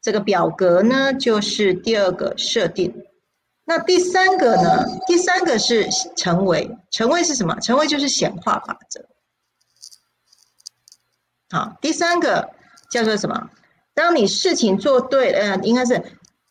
[0.00, 3.04] 这个表格呢，就是第二个设定。
[3.64, 4.84] 那第三个呢？
[5.06, 7.54] 第三个是成为，成为是什么？
[7.56, 9.04] 成为就是显化法则。
[11.50, 12.50] 好，第三个
[12.90, 13.50] 叫做什么？
[13.92, 16.00] 当你事情做对，呃，应该是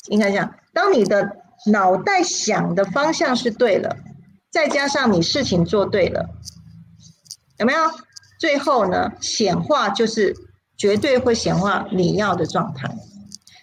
[0.07, 1.37] 应该这样，当你的
[1.71, 3.95] 脑袋想的方向是对了。
[4.51, 6.27] 再加上你事情做对了，
[7.59, 7.79] 有没有？
[8.39, 10.33] 最后呢，显化就是
[10.77, 12.89] 绝对会显化你要的状态。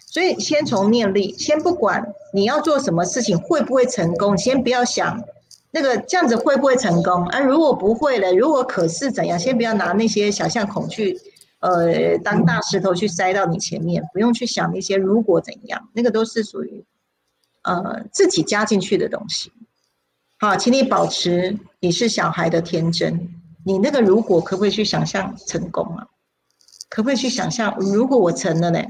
[0.05, 5.23] 所以先从念力，先不管你要做什么事情会不会成功，先不要想
[5.71, 7.25] 那个这样子会不会成功。
[7.25, 9.37] 啊，如果不会了，如果可是怎样？
[9.37, 11.19] 先不要拿那些想象恐惧，
[11.59, 16.85] 呃，当大石头去塞到你前面，不用去想那些如果怎样，那个都是属于
[17.63, 19.51] 呃自己加进去的东西。
[20.39, 23.33] 好，请你保持你是小孩的天真。
[23.67, 26.07] 你那个如果可不可以去想象成功啊？
[26.87, 28.81] 可不可以去想象如果我成了呢？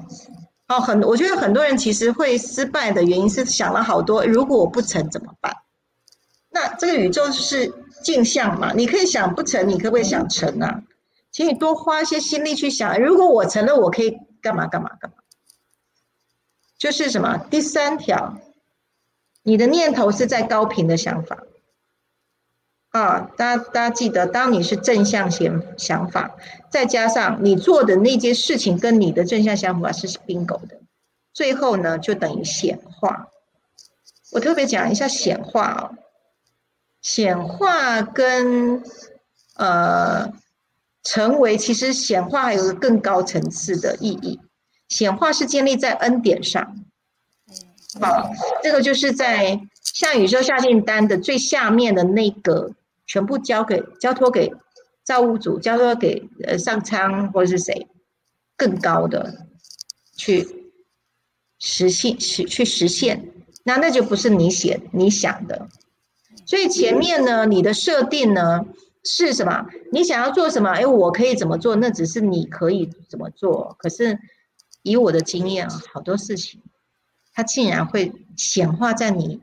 [0.68, 5.52] 哦，很，我觉得很多人其实会失败的原因是想了好多，如果我不成怎么办？
[6.52, 8.72] 那这个宇宙是镜像嘛？
[8.74, 10.84] 你可以想不成，你可不可以想成啊？
[11.32, 15.18] 请你多花些心力去想，如果我成了，我可以干嘛干嘛干嘛？
[16.78, 17.36] 就是什么？
[17.50, 18.38] 第三条。
[19.42, 21.40] 你的念头是在高频的想法，
[22.98, 26.36] 啊，大家大家记得，当你是正向想想法，
[26.70, 30.80] 再加上你做的那件事情跟你的正向想法是 bingo 的，
[31.34, 33.28] 最后呢就等于显化。
[34.32, 35.96] 我特别讲一下显化哦，
[37.02, 38.84] 显化跟
[39.56, 40.34] 呃
[41.04, 44.40] 成为，其实显化还有个更高层次的意义，
[44.90, 46.76] 显化是建立在恩典上。
[48.02, 48.30] 好，
[48.62, 52.72] 这个就是在向宇宙下订单的最下面的那个，
[53.08, 54.54] 全部交给交托给
[55.04, 57.88] 造物主，交托给呃上苍或者是谁
[58.56, 59.48] 更高的
[60.16, 60.70] 去
[61.58, 63.32] 实现实去实现，
[63.64, 65.68] 那那就不是你写你想的。
[66.46, 68.66] 所以前面呢，你的设定呢
[69.04, 69.66] 是什么？
[69.92, 70.70] 你想要做什么？
[70.72, 71.76] 哎，我可以怎么做？
[71.76, 73.76] 那只是你可以怎么做。
[73.80, 74.20] 可是
[74.82, 76.62] 以我的经验啊，好多事情，
[77.34, 79.42] 它竟然会显化在你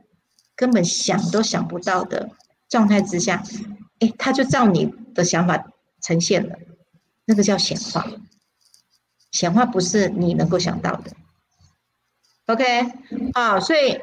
[0.55, 2.29] 根本想都想不到的
[2.69, 3.43] 状态之下，
[3.99, 6.55] 哎，它就照你的想法呈现了。
[7.25, 8.05] 那个叫显化，
[9.31, 11.11] 显化不是你能够想到的。
[12.47, 12.63] OK，
[13.33, 14.01] 啊，所以。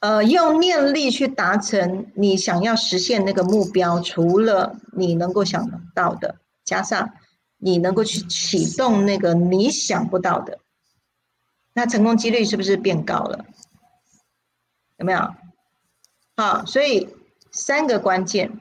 [0.00, 7.12] 呃，用念力去达成你想要实现那个目标，除了你能够想到的，加上
[7.58, 10.58] 你能够去启动那个你想不到的，
[11.72, 13.44] 那成功几率是不是变高了？
[14.96, 15.20] 有没有？
[16.36, 17.08] 好，所以
[17.50, 18.60] 三个关键，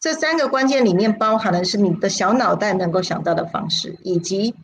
[0.00, 4.54] 这三个关键里面包含的是你的小脑袋能够想到的方式，以及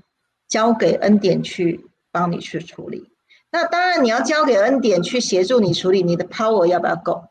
[0.49, 3.11] 交给恩典去帮你去处理。
[3.51, 7.25] 那当然，你要交给恩典去协助你处理，你的 power 要不要够？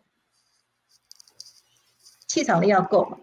[2.27, 3.19] 气场力要够，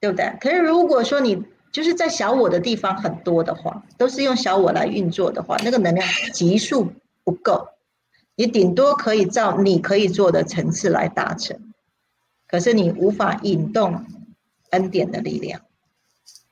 [0.00, 0.36] 对不对？
[0.40, 1.42] 可是如果说你
[1.72, 6.92] 就是在小我的地方很多的话，都是用小我来运作的话，那个能量级数
[7.24, 7.68] 不够，
[8.38, 11.58] 你顶多可以照你可以做的层次来达成，
[12.46, 14.04] 可是你无法引动
[14.70, 15.62] 恩典的力量，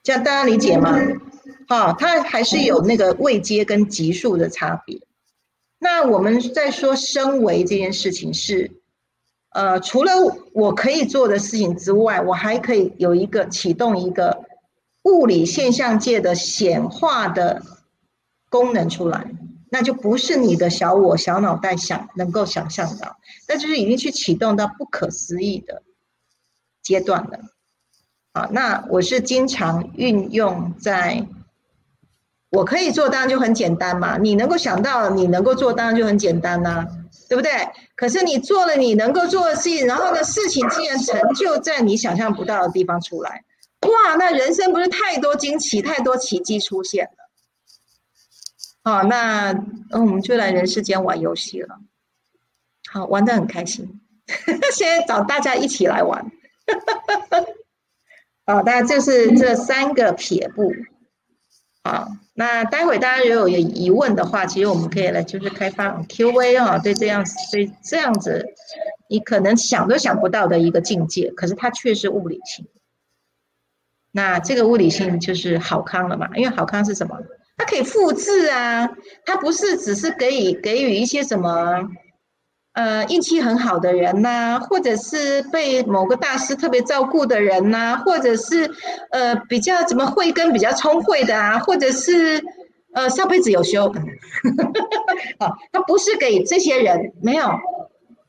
[0.03, 0.99] 这样大家理解吗？
[1.69, 5.01] 好，它还是有那个位阶跟级数的差别。
[5.79, 8.73] 那我们在说升维这件事情是，
[9.51, 10.11] 呃，除了
[10.55, 14.45] 我可以做的事情之外，我还可以有一个启动一个
[15.05, 17.63] 物理现象界的显化的
[18.51, 19.31] 功能出来，
[19.71, 23.17] 那就不是你的小我小脑袋想能够想象到，
[23.49, 25.83] 那就是已经去启动到不可思议的
[26.83, 27.41] 阶段了。
[28.33, 31.27] 啊，那我是经常运用在。
[32.51, 34.17] 我可以做，当然就很简单嘛。
[34.17, 36.87] 你能够想到，你能够做，当然就很简单啦，
[37.29, 37.51] 对不对？
[37.97, 43.45] 可是你做了你能够做的事情，然后呢，事情竟然成就在你想象不到的地方出来，
[43.81, 44.15] 哇！
[44.17, 47.11] 那人生不是太多惊奇、太多奇迹出现？
[48.87, 49.53] 好，那
[49.91, 51.81] 我们就来人世间玩游戏了。
[52.89, 54.01] 好，玩的很开心。
[54.73, 56.25] 现在找大家一起来玩。
[58.47, 60.73] 好，大家就是这三个撇步。
[61.83, 62.13] 好。
[62.35, 68.47] 那待会大家如果有疑问的话，其实我们可以来就是开放 Q&A 啊，对这样对这样子，
[69.09, 72.69] 你可能想都想不到的一个境界，可是它却是物理性。
[74.13, 76.29] 那这个物理性就是好康了嘛？
[76.37, 77.19] 因为好康是什么？
[77.57, 78.89] 它可以复制啊，
[79.25, 81.89] 它不是只是给予给予一些什么。
[82.75, 88.71] 呃，运气很好的人呐，或者是被某个大师特别照顾的人呐，或者是
[89.13, 92.45] 呃比较怎么慧根比较聪慧的啊，或者是
[92.93, 93.87] 呃上辈子有修，
[95.41, 97.49] 啊，他不是给这些人，没有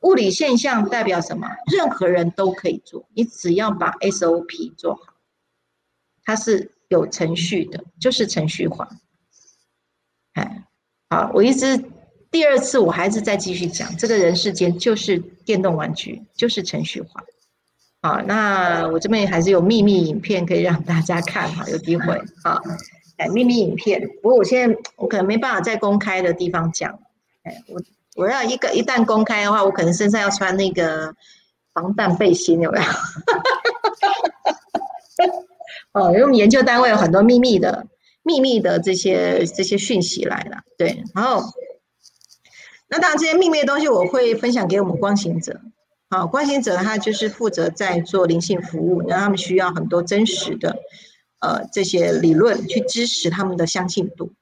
[0.00, 1.46] 物理现象代表什么？
[1.70, 5.12] 任何人都可以做，你只要把 SOP 做好，
[6.24, 8.88] 它是有程序的，就是程序化。
[10.38, 10.62] 哎，
[11.10, 11.84] 好，我一直。
[12.30, 17.24] 第二次我还是再继续讲，这个人世间就是电动玩具，就是程序化。
[18.02, 22.60] 好，那我这边还是有秘密影片可以让大家看哈，有机会啊，
[23.16, 24.06] 哎，秘密影片。
[24.22, 26.98] 不过我现在我可能没办法在公开的地方讲，
[27.44, 27.80] 哎，我
[28.16, 31.14] 我要一个一旦公开的话，我可能身上要穿那个
[31.72, 32.84] 防弹背心，有没有？
[35.92, 37.86] 哦，因为我们研究单位有很多秘密的
[38.22, 41.42] 秘密的这些这些讯息来了，对，然后。
[42.90, 45.60] 那当然，这些秘密的东西我会分享给我们光行者。
[46.08, 50.78] 好，光行者他就是负责在做灵性服务，那他们需要很多真实的，
[51.40, 54.32] 呃，这些理论去支持他们的相信度。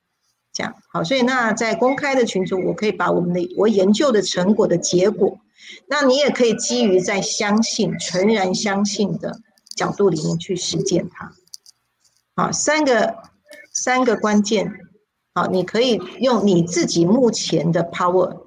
[0.53, 5.41] 这样好，所以那在公开的群组，我可以把我们的我研究的成果的结果，
[5.89, 9.41] 那你也可以基于在相信、纯然相信的
[9.75, 11.33] 角度里面去实践它。
[12.37, 13.17] 好，三个
[13.77, 14.73] 三个关键。
[15.35, 18.45] 好，你可以用你自己目前的 power。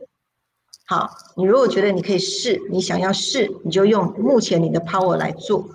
[0.86, 5.70] 好，你如果觉得你可以试，你想要试，你就用目前你的 power 来做。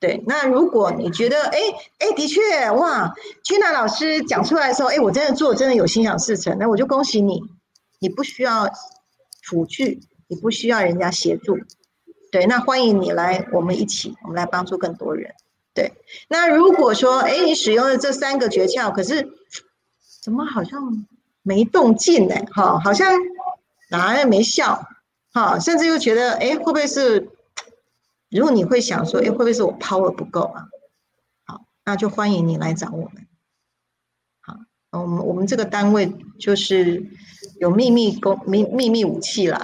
[0.00, 1.58] 对，那如果你觉得，哎
[2.00, 3.14] 哎，的确，哇，
[3.44, 7.40] 君娜老师讲出来的时候，哎，我真的做，真的有心想事成，那我就恭喜你，
[8.00, 8.68] 你不需要
[9.44, 11.56] 辅具，你不需要人家协助。
[12.32, 15.32] 对，那欢迎你来，我们一起，我们来帮助更多人。
[15.76, 15.92] 对，
[16.28, 19.28] 那如果说，哎，你使用了这三个诀窍，可是。
[20.22, 21.06] 怎么好像
[21.42, 22.34] 没动静呢？
[22.52, 23.12] 哈，好像
[23.90, 24.84] 哪也没笑，
[25.32, 27.30] 哈，甚至又觉得，哎，会不会是？
[28.28, 30.64] 如果你会想说，哎，会不会是我 power 不够啊？
[31.44, 33.24] 好，那就欢迎你来找我们。
[34.40, 34.56] 好，
[35.00, 37.06] 我们我们这个单位就是
[37.60, 39.62] 有秘密工秘秘密武器啦。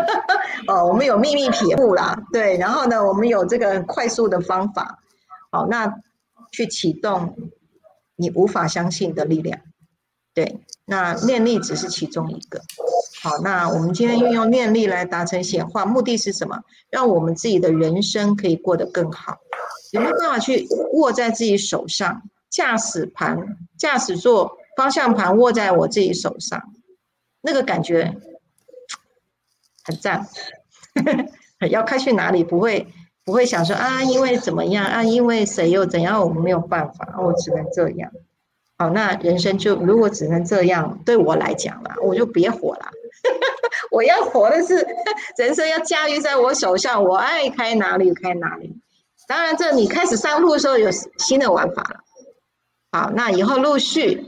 [0.66, 4.98] 哦，我们有秘密撇步啦，对，然后呢，我们有这个快速的方法，
[5.50, 6.00] 好，那
[6.52, 7.36] 去启动
[8.16, 9.60] 你无法相信的力量，
[10.32, 12.62] 对，那念力只是其中一个。
[13.22, 16.62] 好，那我们今天运用念力来达成显化，目的是什么？
[16.88, 19.38] 让我们自己的人生可以过得更好。
[19.92, 22.22] 有没有办法去握在自己手上？
[22.48, 26.60] 驾驶盘、驾驶座、方向盘握在我自己手上，
[27.42, 28.16] 那个感觉
[29.84, 30.26] 很赞。
[31.70, 32.42] 要开去哪里？
[32.42, 32.88] 不会，
[33.24, 35.02] 不会想说啊，因为怎么样啊？
[35.02, 36.20] 因为谁又怎样？
[36.20, 38.10] 我们没有办法，我只能这样。
[38.78, 42.86] 好，那人生就如果只能这样，对我来讲啦，我就别活了。
[43.90, 44.86] 我要活的是
[45.36, 48.74] 人生要驾驭在我手上，我爱开哪里开哪里。
[49.28, 52.00] 当然，这你开始上路的时候有新的玩法了。
[52.92, 54.26] 好，那以后陆续，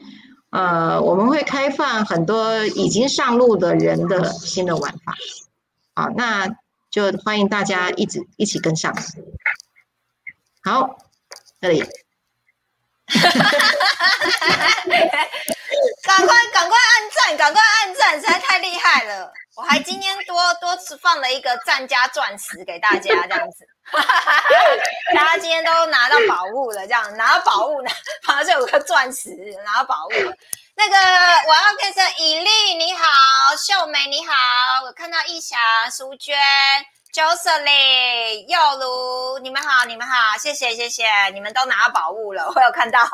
[0.50, 5.14] 呃，我们会开放很多已经上路的人的新的玩法。
[5.94, 6.46] 好，那
[6.92, 8.94] 就欢迎大家一直一起跟上。
[10.62, 10.98] 好，
[11.58, 11.82] 这里。
[16.02, 19.32] 赶快赶快按赞，赶快按赞，实在太厉害了！
[19.56, 23.66] 我还今天多多次放了一个赞加钻石给大家，这样子，
[25.14, 27.90] 大家今天都拿到宝物了，这样拿到宝物呢，
[28.22, 29.30] 旁边有个钻石，
[29.64, 30.10] 拿到宝物。
[30.74, 30.96] 那个
[31.48, 33.04] 我要变成以丽，你好，
[33.56, 34.32] 秀美你好，
[34.84, 35.56] 我看到易霞、
[35.90, 36.36] 苏娟。
[37.12, 43.06] Jocelyn、佑如，你们好，你们好，谢谢谢谢，你们都拿到宝物了，我有看到。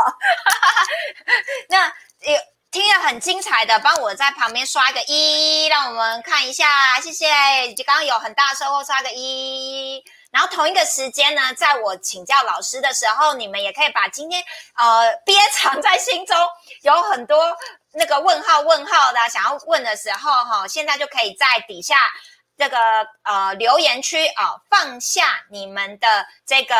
[1.68, 1.86] 那
[2.20, 2.38] 有
[2.70, 7.74] 听了很精彩的，帮我在旁边刷个一，让我们看一下，谢谢。
[7.74, 10.00] 就刚刚有很大收获，刷个一。
[10.30, 14.44] 然后同一个时间呢，在我请教老师的时候，你们也可以把今天
[14.76, 16.36] 呃憋藏在心中
[16.82, 17.56] 有很多
[17.92, 21.96] 那个问号问号的想要问的时候，哈，现在就可以在底下。
[22.56, 22.76] 这个
[23.22, 26.74] 呃留言区啊，放下你们的这个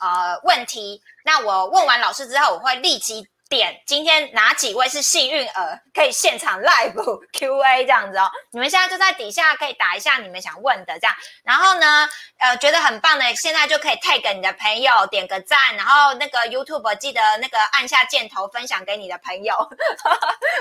[0.00, 1.00] 呃问题。
[1.24, 3.28] 那我问完老师之后，我会立即。
[3.50, 8.30] 点今天哪几位是幸运儿，可以现场 live Q A 这样子哦。
[8.52, 11.16] 你们现在就在底下可以打一下你们想问的这样。
[11.42, 15.58] 然后呢，呃，觉得很棒的，现在就可以 tag 你的朋友，点个赞。
[15.76, 19.52] 然后那个 YouTube 记得那个按下箭头分享给你的朋友。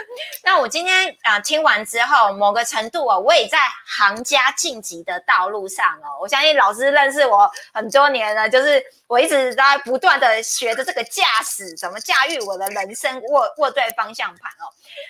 [0.43, 6.17] 那我今天啊听完之后，某个程度哦，我也在行家晋级的道路上哦。
[6.21, 12.69] 我相信老师认识我很多年了，就是我一直在不断的学着这个驾驶，怎么驾驭我的。
[12.69, 14.69] 人生握握对方向盘哦。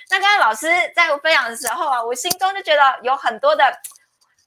[0.10, 3.64] 那刚刚老师在我分享的时候啊，我心中就觉得有很多的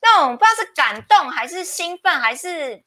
[0.01, 2.83] 那种不知道是感动还是兴奋，还是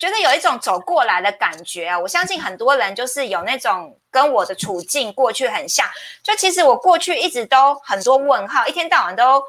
[0.00, 1.98] 觉得有一种走过来的感觉啊。
[1.98, 5.86] 我相信很多人就是有那种跟我的处境过去很像。
[6.22, 9.40] 就其实我过去一直都很多问号，一天到晚都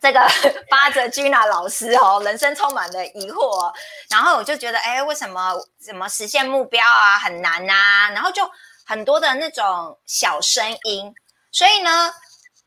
[0.00, 0.20] 这个
[0.70, 3.72] 巴着 Gina 老师哦，人生充满了疑惑。
[4.10, 8.10] 然后我就觉得，哎，为什么怎么实现目标啊很难呐？
[8.12, 8.48] 然后就。
[8.86, 11.14] 很多的那种小声音，
[11.52, 12.12] 所以呢，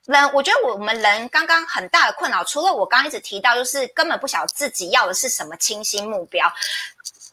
[0.05, 6.51] 人我觉得我们人刚刚很大的困扰，除了我刚一直提到，就是根本不晓得自己要的是什么清晰目标。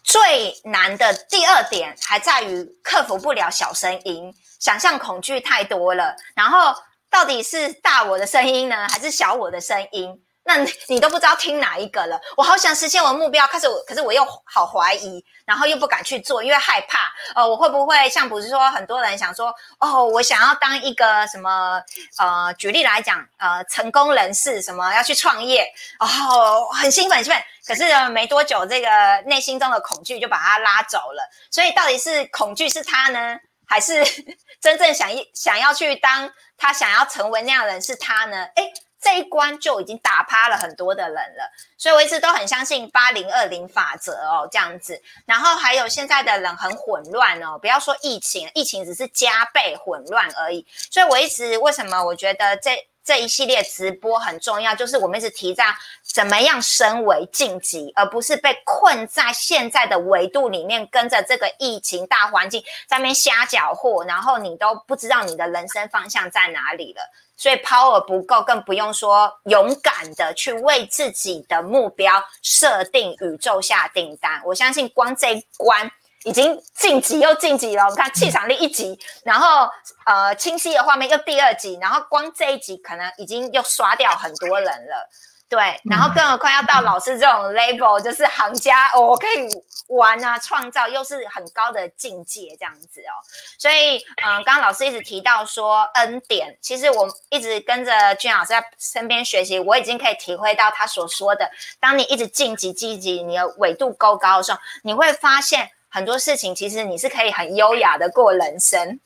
[0.04, 6.16] 最难的第二点还在于克服不了小声音，想象恐惧太多了。
[6.34, 6.74] 然后
[7.10, 10.22] 到底是大我的声音呢，还是小我的声音？
[10.42, 10.56] 那
[10.88, 12.20] 你都不知道听哪一个了。
[12.36, 17.12] 我好想实现我的目标，可是我可是我又好怀疑，然后又不敢去做，因为害怕。
[17.34, 21.80] 呃，我会不会像不是说很多人想说，哦，我想要当一个什么？
[22.18, 25.70] 呃，举例来讲，呃，成功人士什么要去创业，
[26.00, 27.42] 哦，很兴奋，兴奋。
[27.66, 28.88] 可是没多久，这个
[29.26, 31.22] 内心中的恐惧就把他拉走了。
[31.50, 34.02] 所以到底是恐惧是他呢，还是
[34.60, 38.48] 真正想一想要去当他想要成为那样的人是他呢？
[38.56, 38.72] 哎。
[39.00, 45.00] 这一关就已经打趴了很多的人了，所以我一直都很相信八零二零法则哦，这样子。
[45.24, 50.66] 然后还有现在的人很混乱哦，不要说疫情，疫情只是加倍混乱而已。
[50.90, 52.86] 所以我一直为什么我觉得这。
[53.04, 67.00] 这一系列直播很重要，就是我们一直提倡怎么样升为晋级，而不是被困在现在的维度里面，跟着这个疫情大环境在那边瞎搅和，然后你都不知道你的人生方向在哪里了。
[67.36, 74.42] 所以 power 不够，更不用说勇敢的去为自己的目标设定宇宙下订单。
[74.44, 75.90] 我相信光这一关。
[76.24, 79.68] 已经晋级又晋级了，我们看气场力一级，然后
[80.04, 85.08] 呃清晰的画面又第二级，然后光这一集可能已经又刷掉很多人了。
[85.48, 89.48] 对，然后更何况要到老师这种 level，就是行家，我可以
[89.88, 93.18] 玩啊，创造又是很高的境界这样子哦。
[93.58, 101.50] 所以，嗯，刚刚老师一直提到说恩典，其实我一直跟着俊老师在身边学习，我已经可以体会到他所说的，
[101.80, 105.72] 当你一直晋级、积极，你的纬度够高的时候，你会发现。
[105.90, 108.98] 很多事情其实你是可以很优雅的过人生，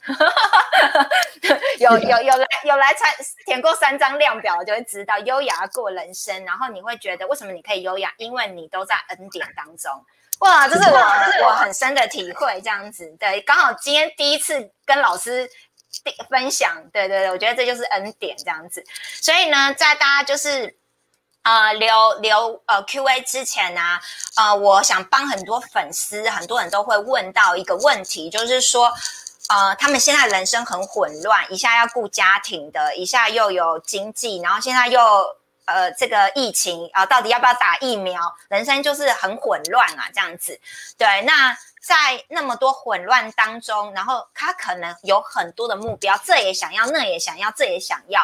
[1.79, 3.11] 有有有来有来参
[3.47, 6.45] 填过三张量表，就会知道优雅过人生。
[6.45, 8.13] 然后你会觉得为什么你可以优雅？
[8.19, 9.91] 因为你都在恩典当中。
[10.41, 10.99] 哇，这是我
[11.47, 13.11] 我很深的体会，这样子。
[13.19, 15.49] 对，刚好今天第一次跟老师
[16.29, 18.85] 分享，对对对，我觉得这就是恩典这样子。
[19.23, 20.79] 所以呢，在大家就是。
[21.45, 24.01] 啊，留留呃 Q&A 之前呢，
[24.37, 28.91] 呃，我想帮很多粉丝，很多人都会问到一个问题，就是说，
[29.51, 34.99] 呃，他们现在人生很混乱，一下要顾家庭的，一下又有经济，然后现在又
[35.67, 38.19] 呃这个疫情啊，到底要不要打疫苗？
[38.49, 40.59] 人生就是很混乱啊，这样子。
[40.97, 48.23] 对，那在那么多混乱当中，然后他可能有很多的目标，这也想要，那也想要，这也想要，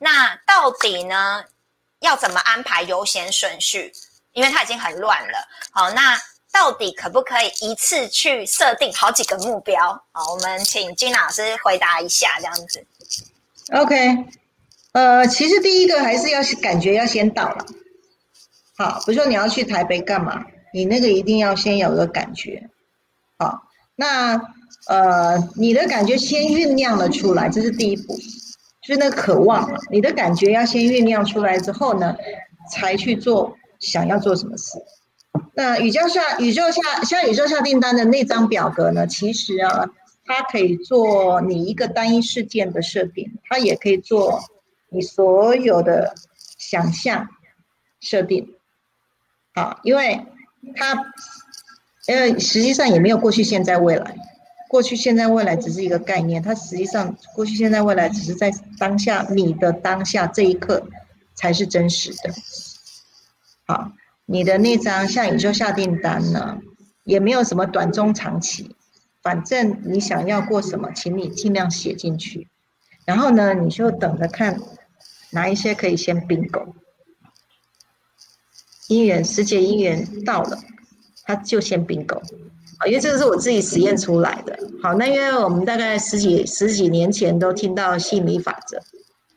[0.00, 1.44] 那到底呢？
[2.06, 3.92] 要怎么安排优先顺序？
[4.32, 5.48] 因为它已经很乱了。
[5.70, 6.16] 好，那
[6.52, 9.92] 到底可不可以一次去设定好几个目标？
[10.12, 12.86] 好，我们请金老师回答一下，这样子。
[13.72, 14.24] OK，
[14.92, 17.66] 呃，其实第一个还是要感觉要先到了。
[18.78, 20.44] 好，比如说你要去台北干嘛？
[20.72, 22.68] 你那个一定要先有个感觉。
[23.38, 23.62] 好，
[23.94, 24.40] 那
[24.86, 28.16] 呃，你的感觉先酝酿了出来，这是第一步。
[28.86, 32.16] 就是那渴望，你的感觉要先酝酿出来之后呢，
[32.70, 34.78] 才去做想要做什么事。
[35.54, 39.88] 那宇宙下宇宙下向宇宙下订单的那张表格呢，其实啊，
[40.24, 44.40] 它可以做你一个单一事件的设定，它也可以做
[44.90, 46.14] 你所有的
[46.56, 47.26] 想象
[47.98, 48.54] 设定。
[49.52, 50.24] 好，因为
[50.76, 50.94] 它
[52.06, 54.16] 因为实际上也没有过去、现在、未来。
[54.76, 60.86] 过去、现在、未来只是一个概念，它实际上过去、现在、未来只是在当下，你的当下这一刻
[61.34, 62.34] 才是真实的。
[63.66, 63.92] 好，
[64.26, 66.58] 你的那张向宇宙下订单呢，
[67.04, 68.76] 也没有什么短中长期，
[69.22, 72.46] 反正你想要过什么，请你尽量写进去，
[73.06, 74.60] 然后呢，你就等着看
[75.30, 76.74] 哪一些可以先并购，
[78.88, 80.58] 姻缘世界姻缘到了，
[81.24, 82.20] 他就先并购。
[82.86, 84.58] 因为这个是我自己实验出来的。
[84.82, 88.78] 好，那因为我们大概十几十几年前都听到吸引力法则，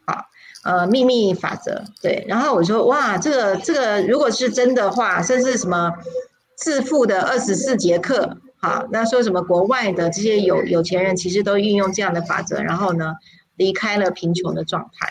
[0.06, 0.26] 好，
[0.64, 2.24] 呃，秘密法则，对。
[2.28, 5.92] 然后我说，哇，这个这个如果是真的话，甚至什么
[6.58, 13.16] 致富的二十四节课，好，那说什么国外的这些有有钱人其实都运用这样的法则，然后呢
[13.56, 15.10] 离开了贫穷的状态。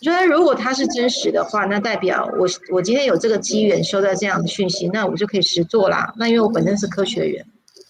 [0.00, 6.12] 我觉得如果它是真实的话，那代表我我今天有这个机缘收到这样的讯息，那我就可以实做啦。
[6.16, 7.46] 那因为我本身是科学人。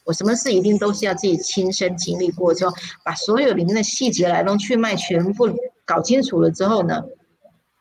[0.08, 5.50] 我什么事一定都是要自己亲身经历过之后，把所有里面的细节来龙去脉全部
[5.84, 7.04] 搞清楚了之后呢，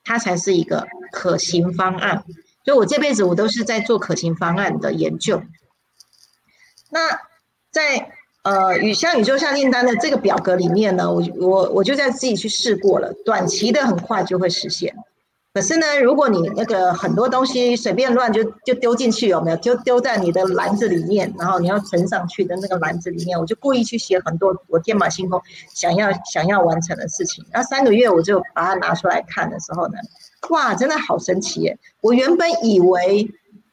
[0.04, 2.26] 它才是一个可行方案。
[2.66, 5.42] 所以我这辈子我都是在做可行方案的研究。
[6.90, 7.18] 那
[7.72, 8.12] 在
[8.42, 14.94] 呃宇向宇宙下订单的这个表格里面呢，我我我就在自己去试过了，短期的很快就会实现。
[15.58, 19.58] 可是呢，如果你那个很多东西随便乱就就丢进去，有没有？
[19.58, 25.42] 就丢在你的篮子里面，然后你要存上去的那个篮子里面，我就故意去写很多我天马行空
[25.74, 27.44] 想要想要完成的事情。
[27.52, 29.98] 然后三个月我就把它拿出来看的时候呢，
[30.50, 31.80] 哇，真的好神奇耶！
[32.02, 33.28] 我原本以为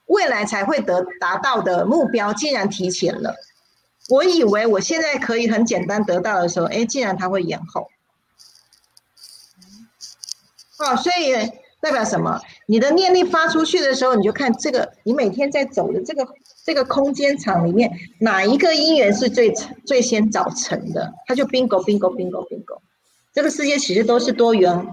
[0.06, 3.36] 未来才会得达到的目标，竟然提前了。
[4.08, 7.88] 我以为我现在可以很简单得到的时候，哎，竟然它会延后。
[10.78, 11.62] 哦，所以。
[11.84, 12.40] 代表什么？
[12.64, 16.26] 你的念力发出去的时候，你就看这个，你每天在走的这个
[16.64, 19.52] 这个空间场里面，哪一个因缘是最
[19.84, 22.78] 最先早成的，它就 bingo bingo bingo bingo。
[23.34, 24.86] 这个世界其实都是多元，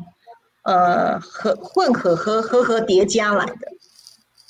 [0.64, 3.68] 呃，和混合和和和叠加来的。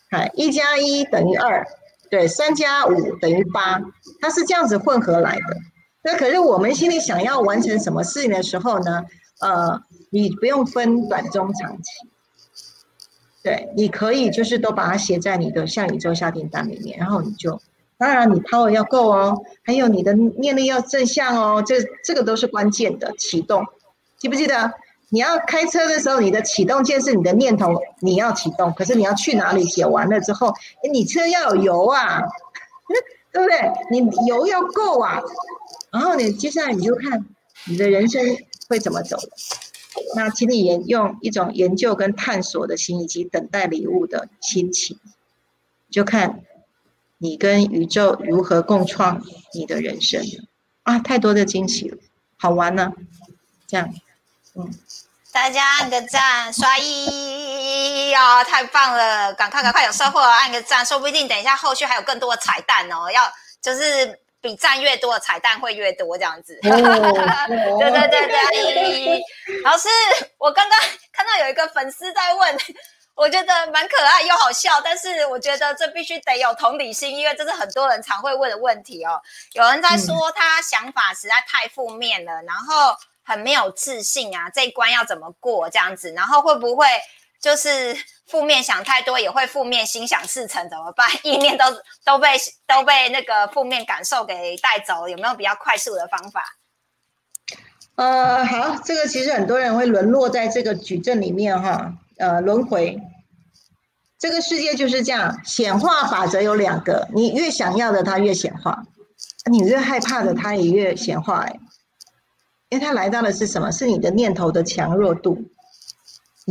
[0.10, 1.68] 哎，一加一等于二，
[2.10, 3.80] 对，三加五等于八，
[4.20, 5.58] 它是这样子混合来的。
[6.02, 9.06] 那可是我们心里想要完成什么事情的时候呢？
[9.42, 9.80] 呃，
[10.10, 12.11] 你不用分短中长期。
[13.44, 17.60] 对，你可以就是都把它写在你的向宇宙下订单里面，然后你就，
[17.98, 23.66] 当然你 power 要够哦，还有你的念力要正向哦，这这个都是关键的启动，
[24.18, 24.72] 记不记得？
[25.14, 29.64] 你要开车的时候，你的启动键是你的念头，你要启动，可是你要去哪里？
[29.66, 30.54] 写完了之后，
[30.94, 32.22] 你车要有油啊，
[33.34, 33.72] 对不对？
[33.92, 35.20] 你油要够啊，
[35.92, 37.26] 然后你接下来你就看
[37.68, 38.24] 你的人生
[38.70, 39.18] 会怎么走
[40.16, 44.98] 那请你研用一种研究跟探索的心，以及等待礼物的心情，
[45.90, 46.42] 就看
[47.18, 49.22] 你跟宇宙如何共创
[49.54, 50.26] 你的人生
[50.84, 51.00] 啊！
[51.00, 51.98] 太多的惊喜了，
[52.38, 52.94] 好玩呢，
[53.68, 53.94] 这样，
[54.56, 54.74] 嗯，
[55.32, 59.34] 大家按个赞，刷一啊，太棒了！
[59.34, 63.30] 赶快赶快有收获，按个赞，说不定等一下后续还有更多的彩蛋哦，要
[63.62, 64.21] 就是。
[64.42, 66.60] 比赞越多的，彩蛋会越多，这样子。
[66.64, 69.24] 对对对对，
[69.64, 69.88] 老师，
[70.40, 70.80] 我刚刚
[71.14, 72.58] 看到有一个粉丝在问，
[73.14, 79.22] 我觉得蛮可爱又好笑，但是我觉得这必须得有同理心，因为这是很多人常会问的问题哦。
[79.54, 86.12] 有人在说他想法实在太负面了，然后很没有自信啊，这一关要怎么过这样子？
[86.14, 86.88] 然后会不会？
[87.42, 91.10] 就是负面想太多，也会负面心想事成，怎么办？
[91.24, 91.66] 意念都
[92.06, 92.30] 都被
[92.68, 96.44] 都被那个负面感受给带走，有没有比较快速的方法？
[97.96, 103.00] 呃，好，这个其实很多人会沦落在这个矩阵里面哈，呃，轮回。
[104.18, 108.84] 这个世界就是这样，显化法则有两个，你越想要的它越显化，
[109.50, 111.60] 你越害怕的它也越显化，哎，
[112.70, 113.72] 因为它来到的是什么？
[113.72, 115.44] 是你的念头的强弱度。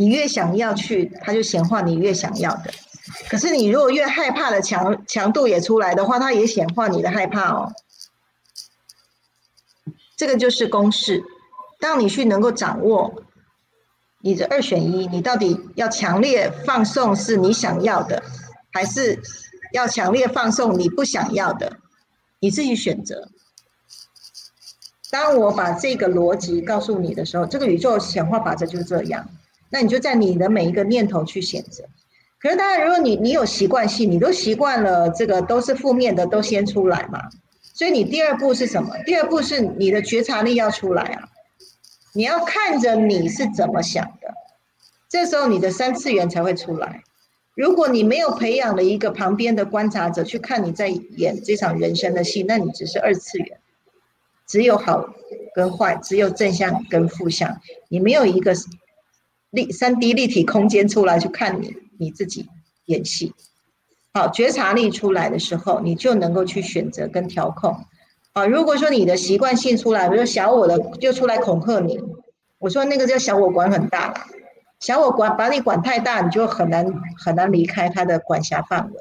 [0.01, 2.73] 你越想要去，它就显化你越想要的。
[3.29, 7.71] 可是你如果越害怕的强强度也出来的话，它也显化你的害怕哦。
[10.17, 11.23] 这个就是公式。
[11.79, 13.25] 当你去能够掌握
[14.21, 18.23] 你的二选一，你到底要强烈放送是你想要的，
[18.73, 19.21] 还是
[19.75, 21.77] 要强烈放送你不想要的？
[22.39, 23.29] 你自己选择。
[25.11, 29.29] 当我把这个逻辑告诉你的时候，这个宇宙显化法则就是这样。
[29.73, 31.85] 那你就在你的每一个念头去选择，
[32.41, 37.21] 可是当然，如果你你有习惯性，你都习惯了这个都是负面的，都先出来嘛。
[37.73, 38.97] 所以你第二步是什么？
[39.07, 41.29] 第二步是你的觉察力要出来啊，
[42.13, 44.35] 你要看着你是怎么想的，
[45.09, 47.05] 这时候你的三次元才会出来。
[47.55, 53.61] 如果你没有培养了一个旁边的观察者去看你在演这场人生的戏，那你只是二次元，
[54.49, 55.15] 只有好
[55.55, 58.53] 跟坏，只有正向跟负向，你没有一个。
[59.51, 62.49] 立三 D 立体空间出来去看你你自己
[62.87, 63.35] 演戏，
[64.15, 67.77] 好觉察力出来的时候，你就能够去选择跟调控。
[68.33, 72.01] 啊，如果说你的习惯性出来，比如说小我的就出来恐吓你，
[72.59, 74.15] 我说那个叫小我管很大了，
[74.79, 76.87] 小我管把你管太大，你就很难
[77.19, 79.01] 很难离开他的管辖范围。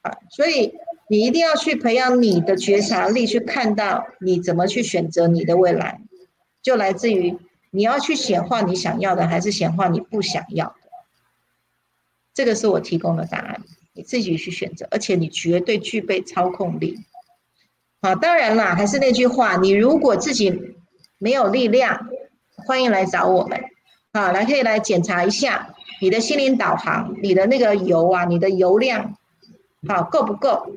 [0.00, 0.72] 啊，所以
[1.08, 6.00] 你一定要去培养你的觉察力，去看到你怎么去选择你的未来，
[6.62, 7.36] 就来自于。
[7.74, 10.74] 你要去显化你想要的，还是显化你不想要的？
[12.34, 13.62] 这个是我提供的答案，
[13.94, 14.86] 你自己去选择。
[14.90, 17.00] 而且你绝对具备操控力。
[18.02, 20.76] 好，当然啦，还是那句话，你如果自己
[21.16, 22.08] 没有力量，
[22.66, 23.64] 欢迎来找我们。
[24.12, 29.16] 好，来可以来检查一下你的心灵导航，你的那个油啊，你的油量，
[29.88, 30.74] 好够不够？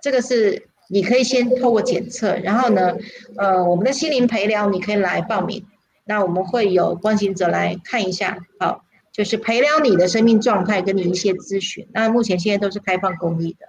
[0.00, 2.96] 这个是你可以先透过检测，然后呢，
[3.36, 5.66] 呃，我们的心灵陪疗你可以来报名。
[6.08, 8.82] 那我们会有关心者来看一下，好，
[9.12, 11.86] 就是陪聊你的生命状态，跟你一些咨询。
[11.92, 13.68] 那目前现在都是开放公益的，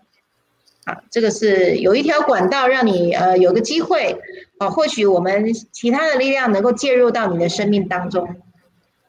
[0.86, 4.18] 啊，这个是有一条管道让你呃有个机会，
[4.58, 8.42] 啊，或许我们其他的力量能够介入到你的生命当中，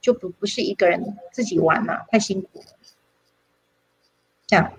[0.00, 2.64] 就不不是一个人自己玩嘛，太辛苦。
[4.48, 4.72] 这样，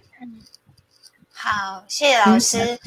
[1.32, 2.78] 好，谢谢老师。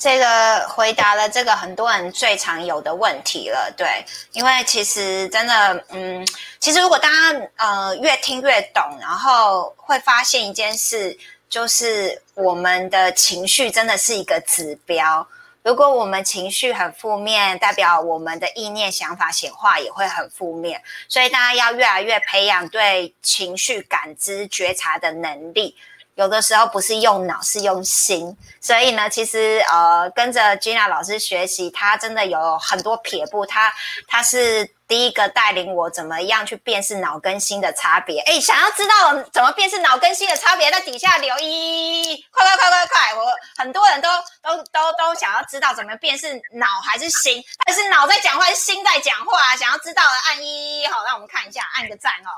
[0.00, 6.26] 这个回答了这个很多人最常有的问题了，对，因为其实真的，嗯，
[6.58, 11.14] 其实如果大家呃越听越懂，然后会发现一件事，
[11.50, 15.28] 就是我们的情绪真的是一个指标。
[15.62, 25.76] 如果我们情绪很负面，代表我们的意念想法显化也会很负面，所以大家要越来越培养对情绪感知觉察的能力。
[26.20, 28.36] 有的时候不是用脑，是用心。
[28.60, 33.46] 所以呢，其实呃，跟着 Gina 老师学习，他真的有很多撇步。
[33.46, 33.72] 他
[34.06, 38.20] 他是第一个带领我怎么样去辨识脑跟心的差别。
[38.20, 43.14] 哎，想要知道怎么辨识脑跟心的差别，在底下留一，快快快快快！
[43.14, 43.24] 我
[43.56, 44.10] 很多人都
[44.42, 49.56] 都都都想要知道怎么辨识脑还是心，但是脑在讲话，是心在讲话。
[49.56, 52.30] 想要知道的按一，好，让我们看一下，按个赞哦。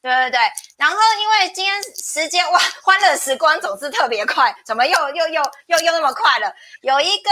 [0.00, 0.38] 对对对，
[0.76, 6.54] 然后因为今天时间哇，欢乐时光总是特别快，怎么又又又又又那么快了？
[6.82, 7.30] 有一个，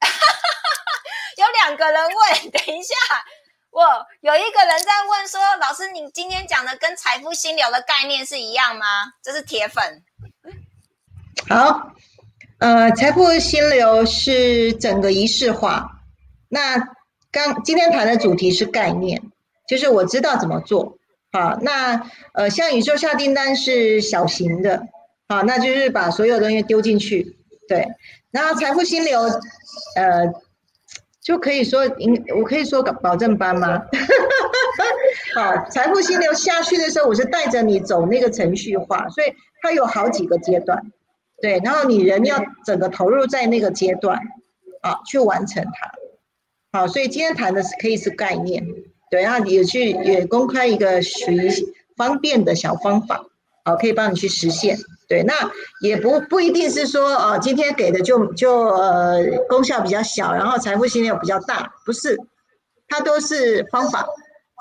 [1.36, 2.94] 有两个人问，等一下，
[3.70, 3.84] 我
[4.20, 9.12] 有一个人在问说，老师，你今天讲的跟财富心流的概念是一样吗？
[9.22, 10.02] 这是铁粉。
[11.48, 11.92] 好，
[12.60, 16.00] 呃，财富心流是整个仪式化，
[16.48, 16.78] 那
[17.30, 19.22] 刚今天谈的主题是概念。
[19.68, 20.96] 就是我知道怎么做。
[21.32, 24.86] 好，那呃，像宇宙下订单是小型的，
[25.28, 27.36] 好，那就是把所有东西丢进去，
[27.68, 27.86] 对。
[28.30, 29.20] 然后财富心流，
[29.96, 30.32] 呃，
[31.22, 33.82] 就可以说，应我可以说保证班吗？
[35.34, 39.26] 好，财富心流下去的时候，我是带着你走那个程序化，所以
[39.62, 40.82] 它有好几个阶段，
[41.42, 41.60] 对。
[41.64, 44.18] 然后你人要整个投入在那个阶段，
[44.80, 46.78] 啊，去完成它。
[46.78, 48.64] 好，所以今天谈的是可以是概念。
[49.10, 51.50] 对，然后也去也公开一个属于
[51.96, 53.24] 方便的小方法，
[53.64, 54.76] 好，可以帮你去实现。
[55.08, 55.32] 对，那
[55.80, 62.18] 也不不一定是说，呃，今天给的就就呃功效比较小，然后财富心流比较大，不是，
[62.88, 64.04] 它都是方法，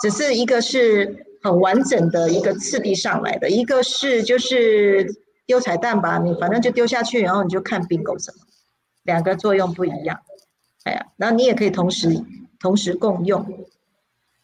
[0.04, 5.12] 只是一个是很完整的一个次第上来的，一个是就是
[5.48, 8.46] 丢彩蛋吧，你反正就丢下去，然后你就看 bingo 什么，
[9.02, 10.20] 两个作用不一样，
[10.84, 12.22] 哎呀，然后你也可以同时
[12.60, 13.44] 同时共用。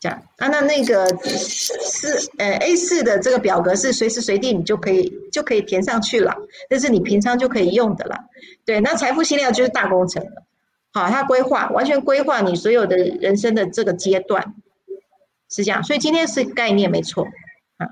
[0.02, 6.36] 这样啊，那那个四呃 A 四的这个表格是随时随地你就可以就可以填上去了，
[6.72, 8.18] 这是你平常就可以用的了。
[8.66, 10.44] 对，那财富心料就是大工程了。
[10.92, 14.56] 好，它规划完全规划你所有的人生的这个阶段，
[15.50, 15.84] 是这样。
[15.84, 17.28] 所以今天是概念没错
[17.78, 17.86] 啊。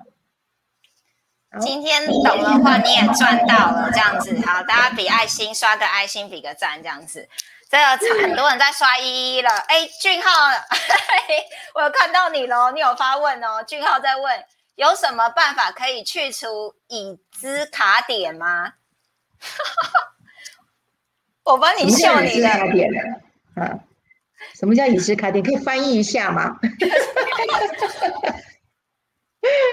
[1.59, 7.27] 今天懂的话你也赚到了，这样子好，大家比爱心刷个爱心，比个赞，这样子。
[7.69, 7.85] 这个
[8.23, 10.29] 很多人在刷一一了，哎，俊浩，
[11.75, 13.63] 我有看到你喽，你有发问哦。
[13.63, 14.43] 俊浩在问，
[14.75, 18.73] 有什么办法可以去除已知卡点吗？
[21.45, 22.89] 我帮你秀你的卡点
[23.55, 23.79] 啊？
[24.55, 25.45] 什么叫已知卡点？
[25.45, 26.57] 可以翻译一下吗？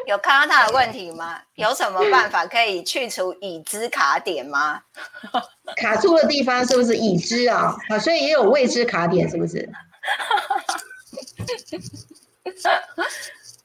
[0.07, 1.40] 有看到他的问题吗？
[1.57, 4.80] 有什么办法可以去除已知卡点吗？
[5.76, 7.74] 卡住的地方是不是已知啊？
[7.88, 9.68] 啊，所以也有未知卡点，是不是？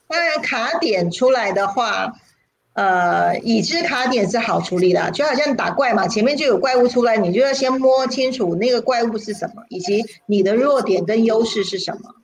[0.07, 2.11] 当然，卡点出来的话，
[2.73, 12.15] 呃，已知卡点是好处理的，就好像打怪嘛，前面就有怪物出来，你就要先摸清楚那个怪物是什么，以及你的弱点跟优势是什么。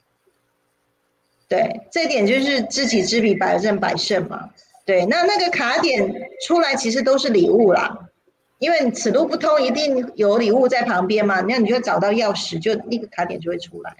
[1.47, 4.49] 对，这点就是知己知彼，百战百胜嘛。
[4.85, 6.13] 对，那那个卡点
[6.45, 8.09] 出来其实都是礼物啦，
[8.59, 11.41] 因为此路不通，一定有礼物在旁边嘛。
[11.41, 13.95] 那你就找到钥匙，就那个卡点就会出来。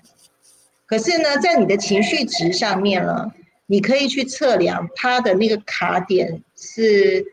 [0.86, 3.32] 可是呢，在你的情绪值上面呢，
[3.66, 7.26] 你可以去测量它的那个卡点是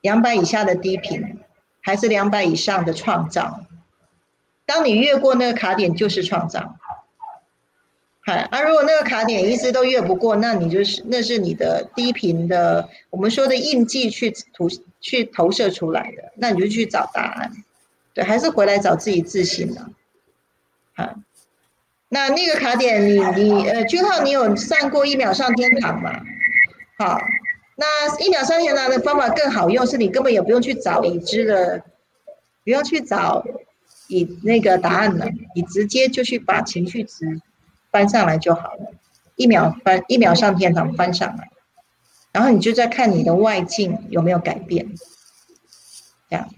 [0.00, 1.38] 两百以下的低频，
[1.80, 3.60] 还是两百以上的创造。
[4.66, 6.76] 当你越过那个卡点，就是创造。
[8.34, 14.68] 啊，如果那个卡点一直都越不过，那你就是那是你的低频的，我们说的印记去投
[15.00, 17.52] 去投射出来的，那你就去找答案，
[18.12, 19.80] 对，还是回来找自己自信的。
[20.94, 21.14] 啊，
[22.08, 26.20] 那那个卡点，你你呃，君浩，你有上过一秒上天堂吗？
[26.98, 27.20] 好，
[27.76, 31.82] 那一秒上天堂的方法更好用，是你根本也不用去找已知的，
[32.64, 33.44] 不要去找
[34.08, 37.40] 你那个答案了，你直接就去把情绪值。
[37.90, 38.92] 翻上来就好了，
[39.36, 41.50] 一秒翻一秒上天堂翻上来，
[42.32, 44.86] 然后你就在看你的外境有没有改变，
[46.28, 46.48] 这样，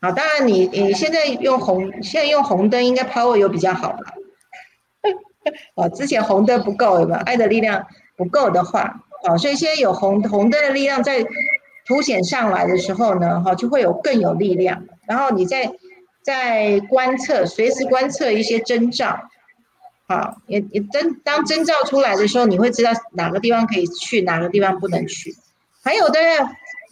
[0.00, 4.14] 好，当然你你现在用红，现在用红灯应该 power 有比较好吧？
[5.76, 7.20] 哦，之前红灯不够，有没有？
[7.20, 11.24] 爱的力量不够的话，哦，所以现在有红红灯的力量在
[11.86, 15.70] 凸显上来的时候呢，哈，就会有更有力量，然后你在
[16.22, 19.20] 在观测，随时观测一些征兆。
[20.06, 25.34] 好，也也真当征兆出来的时候，你会知道哪个地方可以去，哪个地方不能去。
[25.82, 26.18] 还有的，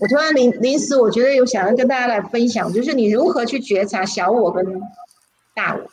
[0.00, 4.64] 我突然临临时，我觉得有想要跟大家来分享，就是你如何去觉察小我跟
[5.54, 5.90] 大我。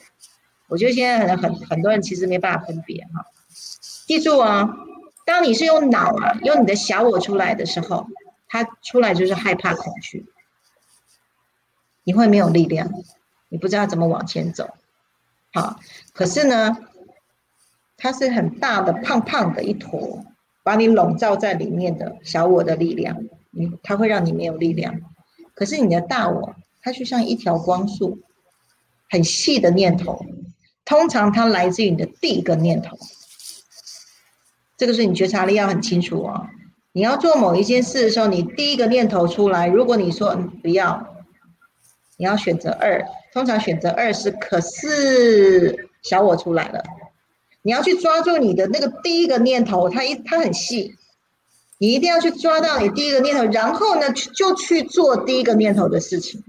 [0.67, 3.25] 我觉得现在很很很多人其实没办法分别哈。
[4.07, 4.69] 记住啊，
[5.25, 8.07] 当你是用脑啊，用你的小我出来的时候，
[8.47, 10.25] 它出来就是害怕、恐惧，
[12.05, 12.89] 你会没有力量，
[13.49, 14.69] 你不知道怎么往前走。
[15.53, 15.79] 好，
[16.13, 16.77] 可是呢？
[17.99, 20.25] 它是很大的、胖胖的一坨，
[20.63, 23.15] 把你笼罩在里面的小我的力量，
[23.51, 24.99] 你它会让你没有力量。
[25.53, 28.17] 可是你的大我，它就像一条光束，
[29.09, 30.25] 很细的念头，
[30.85, 32.97] 通常它来自于你的第一个念头。
[34.77, 36.47] 这个是你觉察力要很清楚哦。
[36.93, 41.05] 你要做某一件事的时候，你第一个念头出来，如果你说不要，
[42.17, 46.81] 你要选择二，通常选择二是可是小我出来了。
[47.61, 50.95] 你要去抓住你的那个第一个念头，它一它很细，
[51.77, 56.43] 你一定要去抓到你第一个念头，然后呢就去做第一个念头的事情。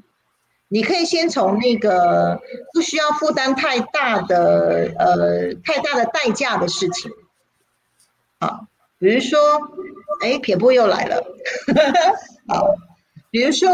[0.73, 2.41] 你可以先从那个
[2.73, 7.11] 不需要负担太大的呃太大的代价的事情，
[8.39, 8.67] 好，
[9.01, 9.37] 比如说，
[10.21, 11.25] 哎，撇步又来了，
[12.47, 12.77] 好，
[13.33, 13.69] 比如说，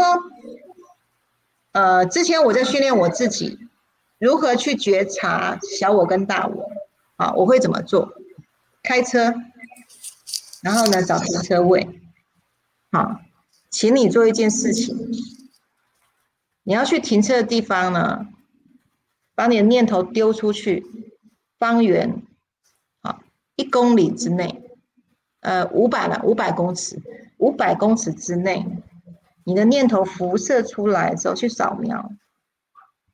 [1.73, 3.59] 呃，之前我在训练我自己
[4.17, 6.67] 如何去觉察小我跟大我，
[7.17, 8.13] 啊，我会怎么做？
[8.81, 9.35] 开车，
[10.61, 12.01] 然后呢，找停车位，
[12.91, 13.19] 好，
[13.69, 14.97] 请你做一件事情，
[16.63, 18.27] 你要去停车的地方呢，
[19.35, 20.85] 把你的念头丢出去，
[21.59, 22.23] 方圆。
[23.01, 23.21] 啊
[23.55, 24.69] 一公里之内，
[25.39, 27.01] 呃，五百了，五百公尺，
[27.37, 28.63] 五百公尺之内，
[29.43, 32.11] 你的念头辐射出来之后去扫描，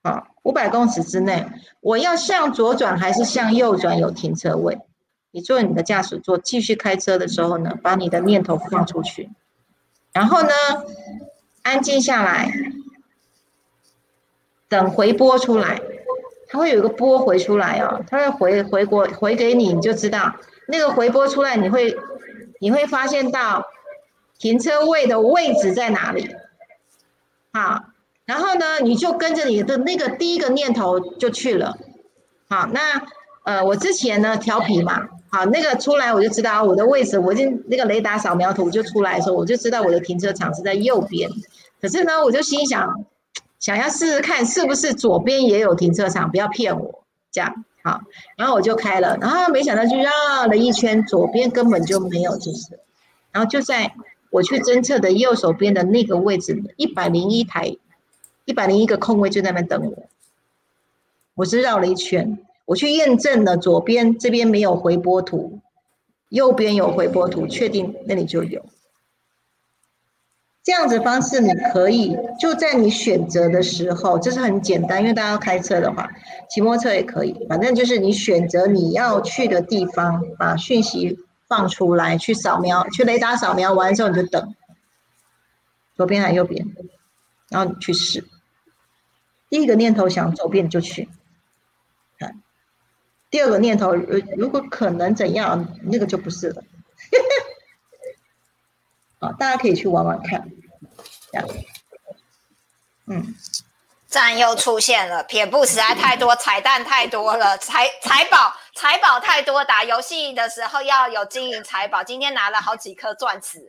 [0.01, 1.45] 啊，五百公尺之内，
[1.81, 3.97] 我要向左转还是向右转？
[3.97, 4.77] 有停车位，
[5.31, 9.29] 你坐你的驾驶座继续开车的时候呢，把你的念头放出去，
[10.13, 10.49] 然后呢，
[11.63, 12.51] 安静下来，
[14.69, 15.81] 等回波出来。
[16.49, 20.35] 它会有一个波回出来哦，它会回回过回给你，你就知道
[20.67, 21.97] 那个回波出来，你会
[22.59, 23.65] 你会发现到
[24.37, 26.29] 停车位的位置在哪里，
[27.51, 27.85] 好，
[28.25, 31.77] 然后呢，你就跟着你的那个第一个念头就去了，
[32.49, 33.01] 好，那
[33.45, 41.29] 呃，我之前呢调皮嘛，好，那个出来我就知道我的位置，我已经那个雷达扫描图就出来的时候，我就知道我的停车场是在右边，
[41.81, 43.05] 可是呢，我就心想。
[43.59, 48.01] 想要试试看是不是左边也有停车场，不要骗我，这样好。
[48.35, 52.77] 然后我就开了，然后没想到就绕了一圈，左边根本就没有，就是。
[53.31, 53.93] 然后就在
[54.31, 57.73] 我去侦测的右手边的那个位置，一百零一台，
[58.45, 60.09] 一百零一个空位就在那边等我。
[61.35, 65.59] 我是绕了一圈，我去验证了左边这边没有回波图，
[66.29, 68.65] 右边有回波图，确定那里就有。
[70.63, 76.09] 这样子方式，你可以就在你选择的时候，这是很简单，因为大家要开车的话，
[76.49, 81.17] 骑摩托车也可以，反正就是你选择你要去的地方，把讯息
[81.49, 84.55] 放出来，去扫描，去雷达扫描完之后，你就等，
[85.95, 86.65] 左边还是右边，
[87.49, 88.23] 然后你去试。
[89.53, 91.07] 第一个念头想走遍就去，
[92.17, 92.31] 看；
[93.29, 96.63] 第二个念头，呃如果可能怎样，那个就不是了。
[99.21, 100.49] 啊，大家可以去玩玩看，
[101.31, 101.47] 这样，
[103.05, 103.35] 嗯，
[104.07, 113.59] 赞又出现了，撇步实在太多，彩蛋太多了，财财宝财宝太多，打游戏的时候要有金银财宝，今天拿了好几颗钻石，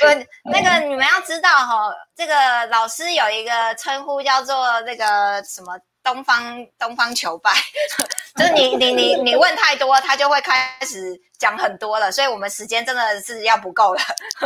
[0.00, 0.06] 不，
[0.50, 5.78] 那个你们要知道哈，这个老师有一个称呼叫做那个什么。
[6.04, 7.50] 东方东方求败，
[8.36, 14.00] 就是你你你你问太多，他就会开始讲很多了，所以我们时间真的是要不够了，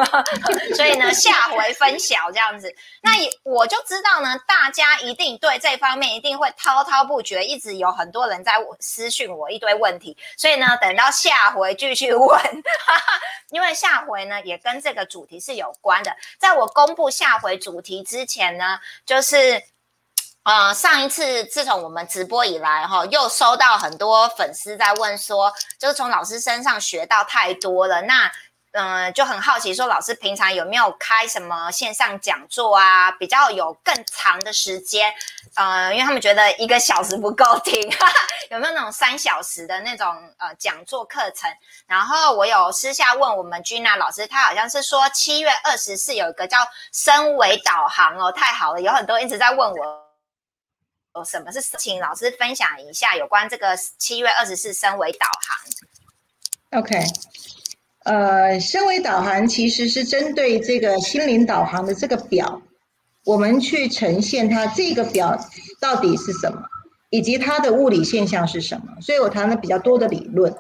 [0.77, 2.73] 所以呢下回分晓这样子。
[3.03, 12.41] 那也我就知道呢，大家一定对这方面一定会滔滔不绝，一直有很多人在私讯我一堆问题，所以呢等到下回继续问，
[13.51, 16.17] 因为下回呢也跟这个主题是有关的。
[16.39, 19.61] 在我公布下回主题之前呢，就是。
[20.49, 28.33] 呃，上一次自从我们直播以来，哈，又收到很多粉丝在问说，就是从老师身上学到太多了，那
[28.73, 33.11] 嗯，就很好奇说，老师平常有没有开什么线上讲座啊？
[33.13, 35.13] 比较有更长的时间，
[35.55, 38.15] 呃，因为他们觉得一个小时不够听，哈 哈
[38.51, 40.07] 有没有那种三小时的那种
[40.39, 41.51] 呃讲座课程？
[41.87, 46.57] 然后我有私下问我们君娜老师，他好像是说七月二十四有一个叫
[46.95, 50.08] 升维导航哦，太好了，有很多一直在问我。
[51.15, 55.27] 哦什么是请老师分享一下有关这个七月二十四升维导
[56.71, 57.03] 航？OK，
[58.05, 62.63] 呃，升维导航其实是针对这个心灵导航的这个表，
[63.25, 65.37] 我们去呈现它这个表
[65.81, 66.63] 到底是什么，
[67.11, 69.01] 以及它的物理现象是什么。
[69.01, 70.55] 所以我谈了比较多的理论，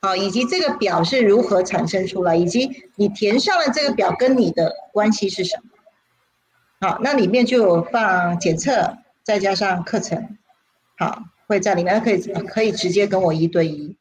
[0.00, 6.88] 好，以及这个表是如何产生出来，以及你填上了这个表跟你的关系是什么。
[6.88, 8.96] 好，那里面就有放检测。
[9.24, 10.36] 再加上课程，
[10.98, 13.96] 好，会在里面可以可以直接跟我一对一，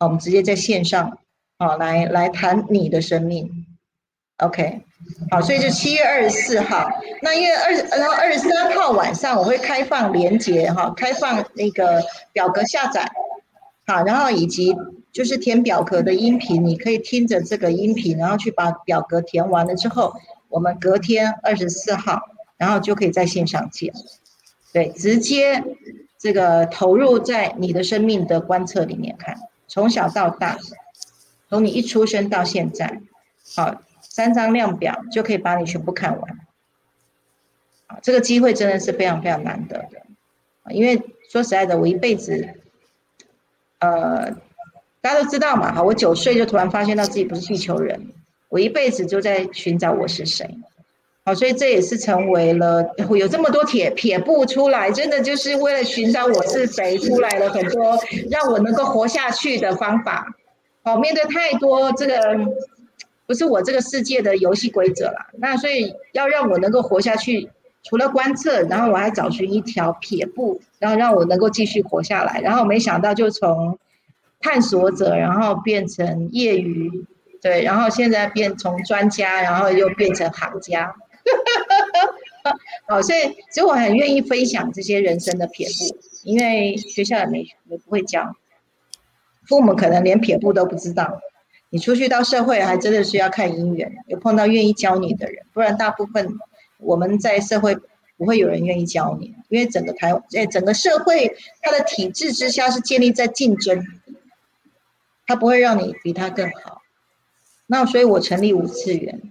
[0.00, 1.18] 我们直接在线上，
[1.58, 3.66] 好，来来谈你的生命
[4.38, 4.82] ，OK，
[5.30, 12.02] 好，所以就七月二十四号，那因为二然后二十三号晚上我会开放连接哈，开放那个
[12.32, 13.08] 表格下载，
[13.86, 14.74] 好，然后以及
[15.12, 20.14] 就是填表格的音频，你可以听着这个音频，然后去把表格填完了之后，
[20.48, 22.20] 我们隔天二十四号，
[22.56, 23.92] 然后就可以在线上见。
[24.72, 25.62] 对，直接
[26.18, 29.36] 这个投入在你的生命的观测里面看，
[29.68, 30.58] 从小到大，
[31.48, 33.00] 从你一出生到现在，
[33.54, 36.38] 好，三张量表就可以把你全部看完。
[37.88, 40.02] 啊，这个机会真的是非常非常难得的，
[40.70, 40.96] 因为
[41.28, 42.54] 说实在的，我一辈子，
[43.80, 44.30] 呃，
[45.00, 48.12] 大家都知道嘛，哈，我九岁就突然发现到自己不是地球人，
[48.48, 50.58] 我一辈子就在寻找我是谁，
[51.24, 52.84] 好，所以这也是成为了
[53.16, 57.98] 有这么多铁撇步出来，真的就是为了寻找我是谁，出来了很多
[58.30, 60.26] 让我能够活下去的方法。
[60.82, 62.16] 好，面对太多这个
[63.26, 67.50] 不是我这个世界的游戏规则了，那所以要让我能够活下去。
[67.84, 72.40] 除了观测，然后我还找寻一条撇步，然后让我能够继续活下来。
[72.40, 73.76] 然后没想到就从
[74.40, 77.04] 探索者，然后变成业余，
[77.40, 80.94] 对，然后现在变从专家，然后又变成行家。
[82.88, 88.36] 好，所以所以我很愿意分享这些人生的撇步，因为学校也没也不会教，
[89.46, 91.20] 父母可能连撇步都不知道。
[91.70, 96.38] 你出去到社会，还真的是要看姻缘，有碰到愿意教你的人，不然大部分。
[96.78, 97.78] 我们在社会
[98.16, 103.86] 不会有人愿意教你，因为整个台在整个社会它的体制之下是建立在竞争，
[105.26, 106.82] 它不会让你比他更好。
[107.66, 109.22] 那所以我成立五次元，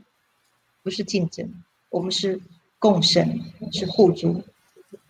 [0.81, 1.53] 不是竞争，
[1.91, 2.41] 我们是
[2.79, 3.39] 共生，
[3.71, 4.43] 是互助。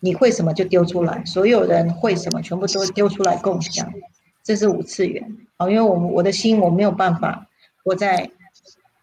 [0.00, 3.90] 你会什么就丢出来，所有人会什么全部都丢出来共享，
[4.42, 5.26] 这是五次元。
[5.56, 7.46] 好，因为我们我的心我没有办法，
[7.84, 8.30] 我在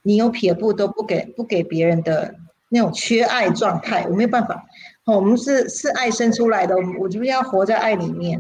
[0.04, 2.36] 你有撇步都不给不给别人的。
[2.72, 4.64] 那种缺爱状态，我没有办法。
[5.04, 8.40] 我们是是爱生出来的，我就是要活在爱里面。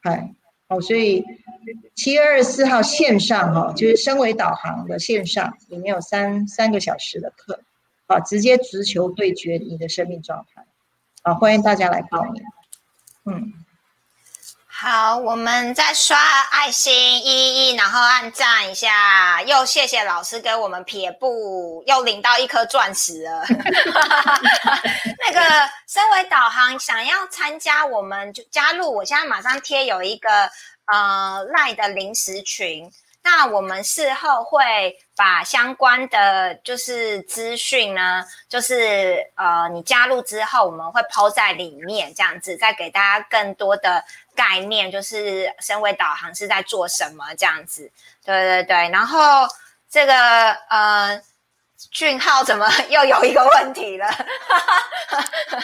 [0.00, 0.32] 嗨，
[0.68, 1.24] 好，所以
[1.96, 7.58] 七月二十四号线上哈，就是身为导航的线上，里面有三三个小时的课，
[8.08, 10.66] 啊，直接直球对决你的生命状态，
[11.22, 12.42] 啊，欢迎大家来报名。
[13.26, 13.52] 嗯。
[14.80, 16.16] 好，我们再刷
[16.52, 16.94] 爱心
[17.26, 23.42] 一一，然后按赞一下，又谢谢老师给我们撇步，又领到一颗钻石了。
[25.18, 25.40] 那个
[25.88, 28.94] 身为导航，想要参加，我们就加入。
[28.94, 30.48] 我现在马上贴有一个
[30.92, 32.88] 呃赖的临时群。
[33.30, 44.02] 那我们事后会把相关的就是资讯呢，就是呃，你加入之后，我们会抛在里面，这样子再给大家更多的
[44.34, 47.92] 概念，就是身为导航是在做什么这样子。
[48.24, 49.46] 对对对，然后
[49.90, 51.22] 这个呃，
[51.90, 54.06] 俊浩怎么又有一个问题了？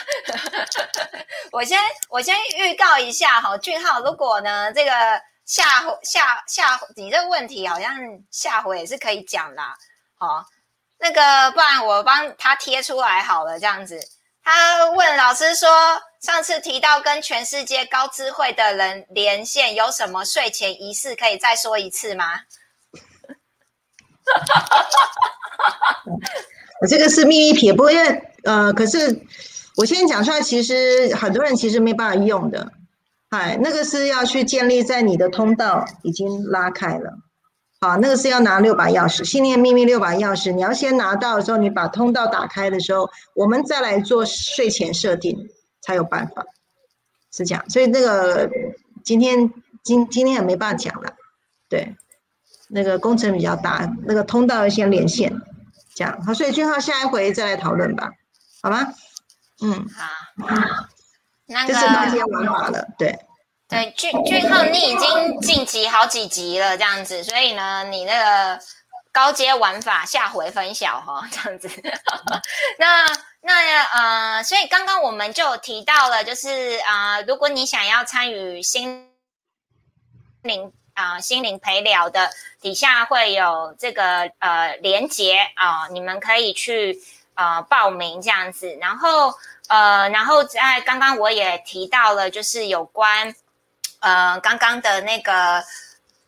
[1.51, 4.93] 我先我先预告一下哈，俊浩，如果呢这个。
[5.47, 5.65] 下
[6.03, 7.95] 下下，你这个问题好像
[8.31, 9.77] 下回也是可以讲啦。
[10.17, 10.45] 好，
[10.99, 14.01] 那个不然我帮他贴出来好了，这样子。
[14.43, 15.69] 他问老师说，
[16.21, 22.41] 上次提到跟全世界高智慧的人连线，有什么睡前仪式可以再说一次吗？
[26.81, 29.23] 我这个是秘密撇步，因为呃，可是
[29.77, 32.71] 我现在讲出来，其实很多人其实没办法用的。
[33.35, 37.19] 哎，那个是要去建立在你的通道已经拉开了，
[37.81, 45.37] 好，那个是要拿六把钥匙，信念秘密六把钥匙，你要先拿到的时候，你把通道打开的时候，我们再来做睡前设定
[45.83, 46.45] 才有办法，
[47.33, 47.69] 是这样。
[47.69, 48.49] 所以那个
[49.03, 51.13] 今天今今天也没办法讲了，
[51.69, 51.95] 对，
[52.69, 55.33] 那个工程比较大，那个通道要先连线，
[55.95, 56.33] 这样好。
[56.33, 58.11] 所以俊浩下一回再来讨论吧，
[58.63, 58.93] 好吗？
[59.63, 59.87] 嗯，
[60.39, 60.57] 好。
[61.47, 63.19] 这是高阶玩法了，对
[63.69, 68.61] 对，俊俊浩，你已经晋级好几级了，这样子，所以呢，你那个
[69.13, 71.69] 高阶玩法下回分晓哈，这样子。
[72.79, 73.07] 那
[73.41, 79.11] 那呃，所以刚刚我们就提到了，就是啊，如果你想要参与心
[80.43, 82.31] 灵啊心灵陪聊的，
[82.61, 86.99] 底下会有这个呃连接啊，你们可以去
[87.35, 89.35] 呃报名这样子，然后。
[89.67, 93.35] 呃，然后在刚刚我也提到了，就是有关
[94.01, 95.65] 呃刚刚的那个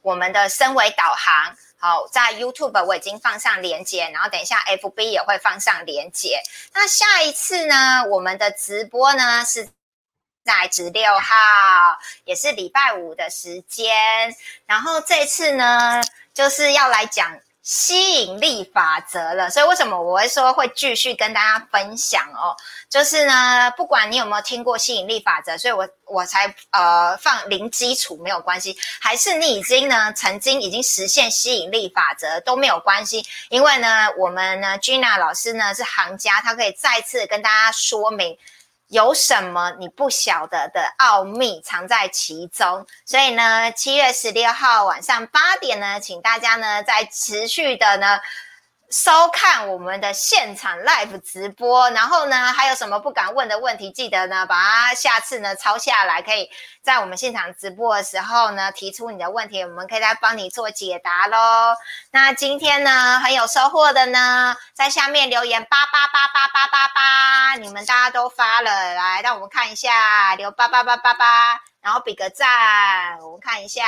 [0.00, 6.40] 我们的身维导航，好，在 YouTube 我已经放上连接，然后等一下 FB 也会放上连接。
[6.72, 9.68] 那下一次呢，我们的直播呢是
[10.42, 11.36] 在十六号，
[12.24, 14.34] 也是礼拜五的时间。
[14.64, 16.00] 然后这次呢，
[16.32, 17.38] 就是要来讲。
[17.66, 22.54] 吸引力法则了，所以为什么我会说会继续跟大家分享哦？
[22.88, 38.38] 就是呢，不管你有没有听过吸引力法则，所以我我才呃放零基础没有关系，还是你已经呢曾经已经实现吸引力法则都没有关系，因为呢我们呢 Gina 老师呢是行家，他可以再次跟大家说明。
[38.88, 42.86] 有什么你不晓得的奥秘藏在其中？
[43.04, 48.20] 所以呢，七月十六号晚上八点呢，请大家呢再持续的呢
[48.90, 56.48] 收看我们的现场 live 直播，然后呢，还有什么不敢问的问题，记得呢把它下次呢抄下来，可以
[56.82, 61.74] 在我们现场直播的时候呢提出你的问题，我们可以来帮你做解答喽。
[62.12, 71.60] 那今天呢很有收获的呢，在下面留言八八八八八八八，你们大家都发了，来让我们看一下，留八八八八八。
[71.86, 73.84] 然后比个赞，我们看一下，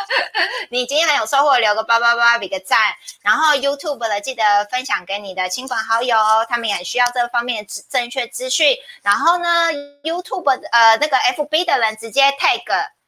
[0.68, 2.78] 你今天很有收获，留个八八八，比个赞。
[3.22, 6.14] 然后 YouTube 的记得分享给你的亲朋好友，
[6.46, 8.76] 他们也需要这方面的正确资讯。
[9.00, 9.72] 然后呢
[10.02, 12.60] ，YouTube 呃那个 FB 的人直接 tag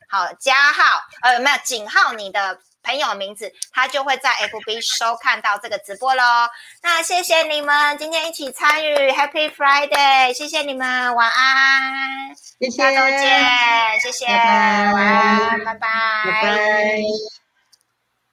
[0.09, 2.61] 好加号，呃没有井号你的。
[2.83, 6.23] 朋友名字，他就会在 FB 收看到这个直播喽。
[6.83, 10.33] 那谢谢你们今天一起参与，Happy Friday！
[10.35, 15.79] 谢谢你们，晚安，谢谢，下周见，谢谢，晚安，拜拜，
[16.25, 17.42] 拜拜。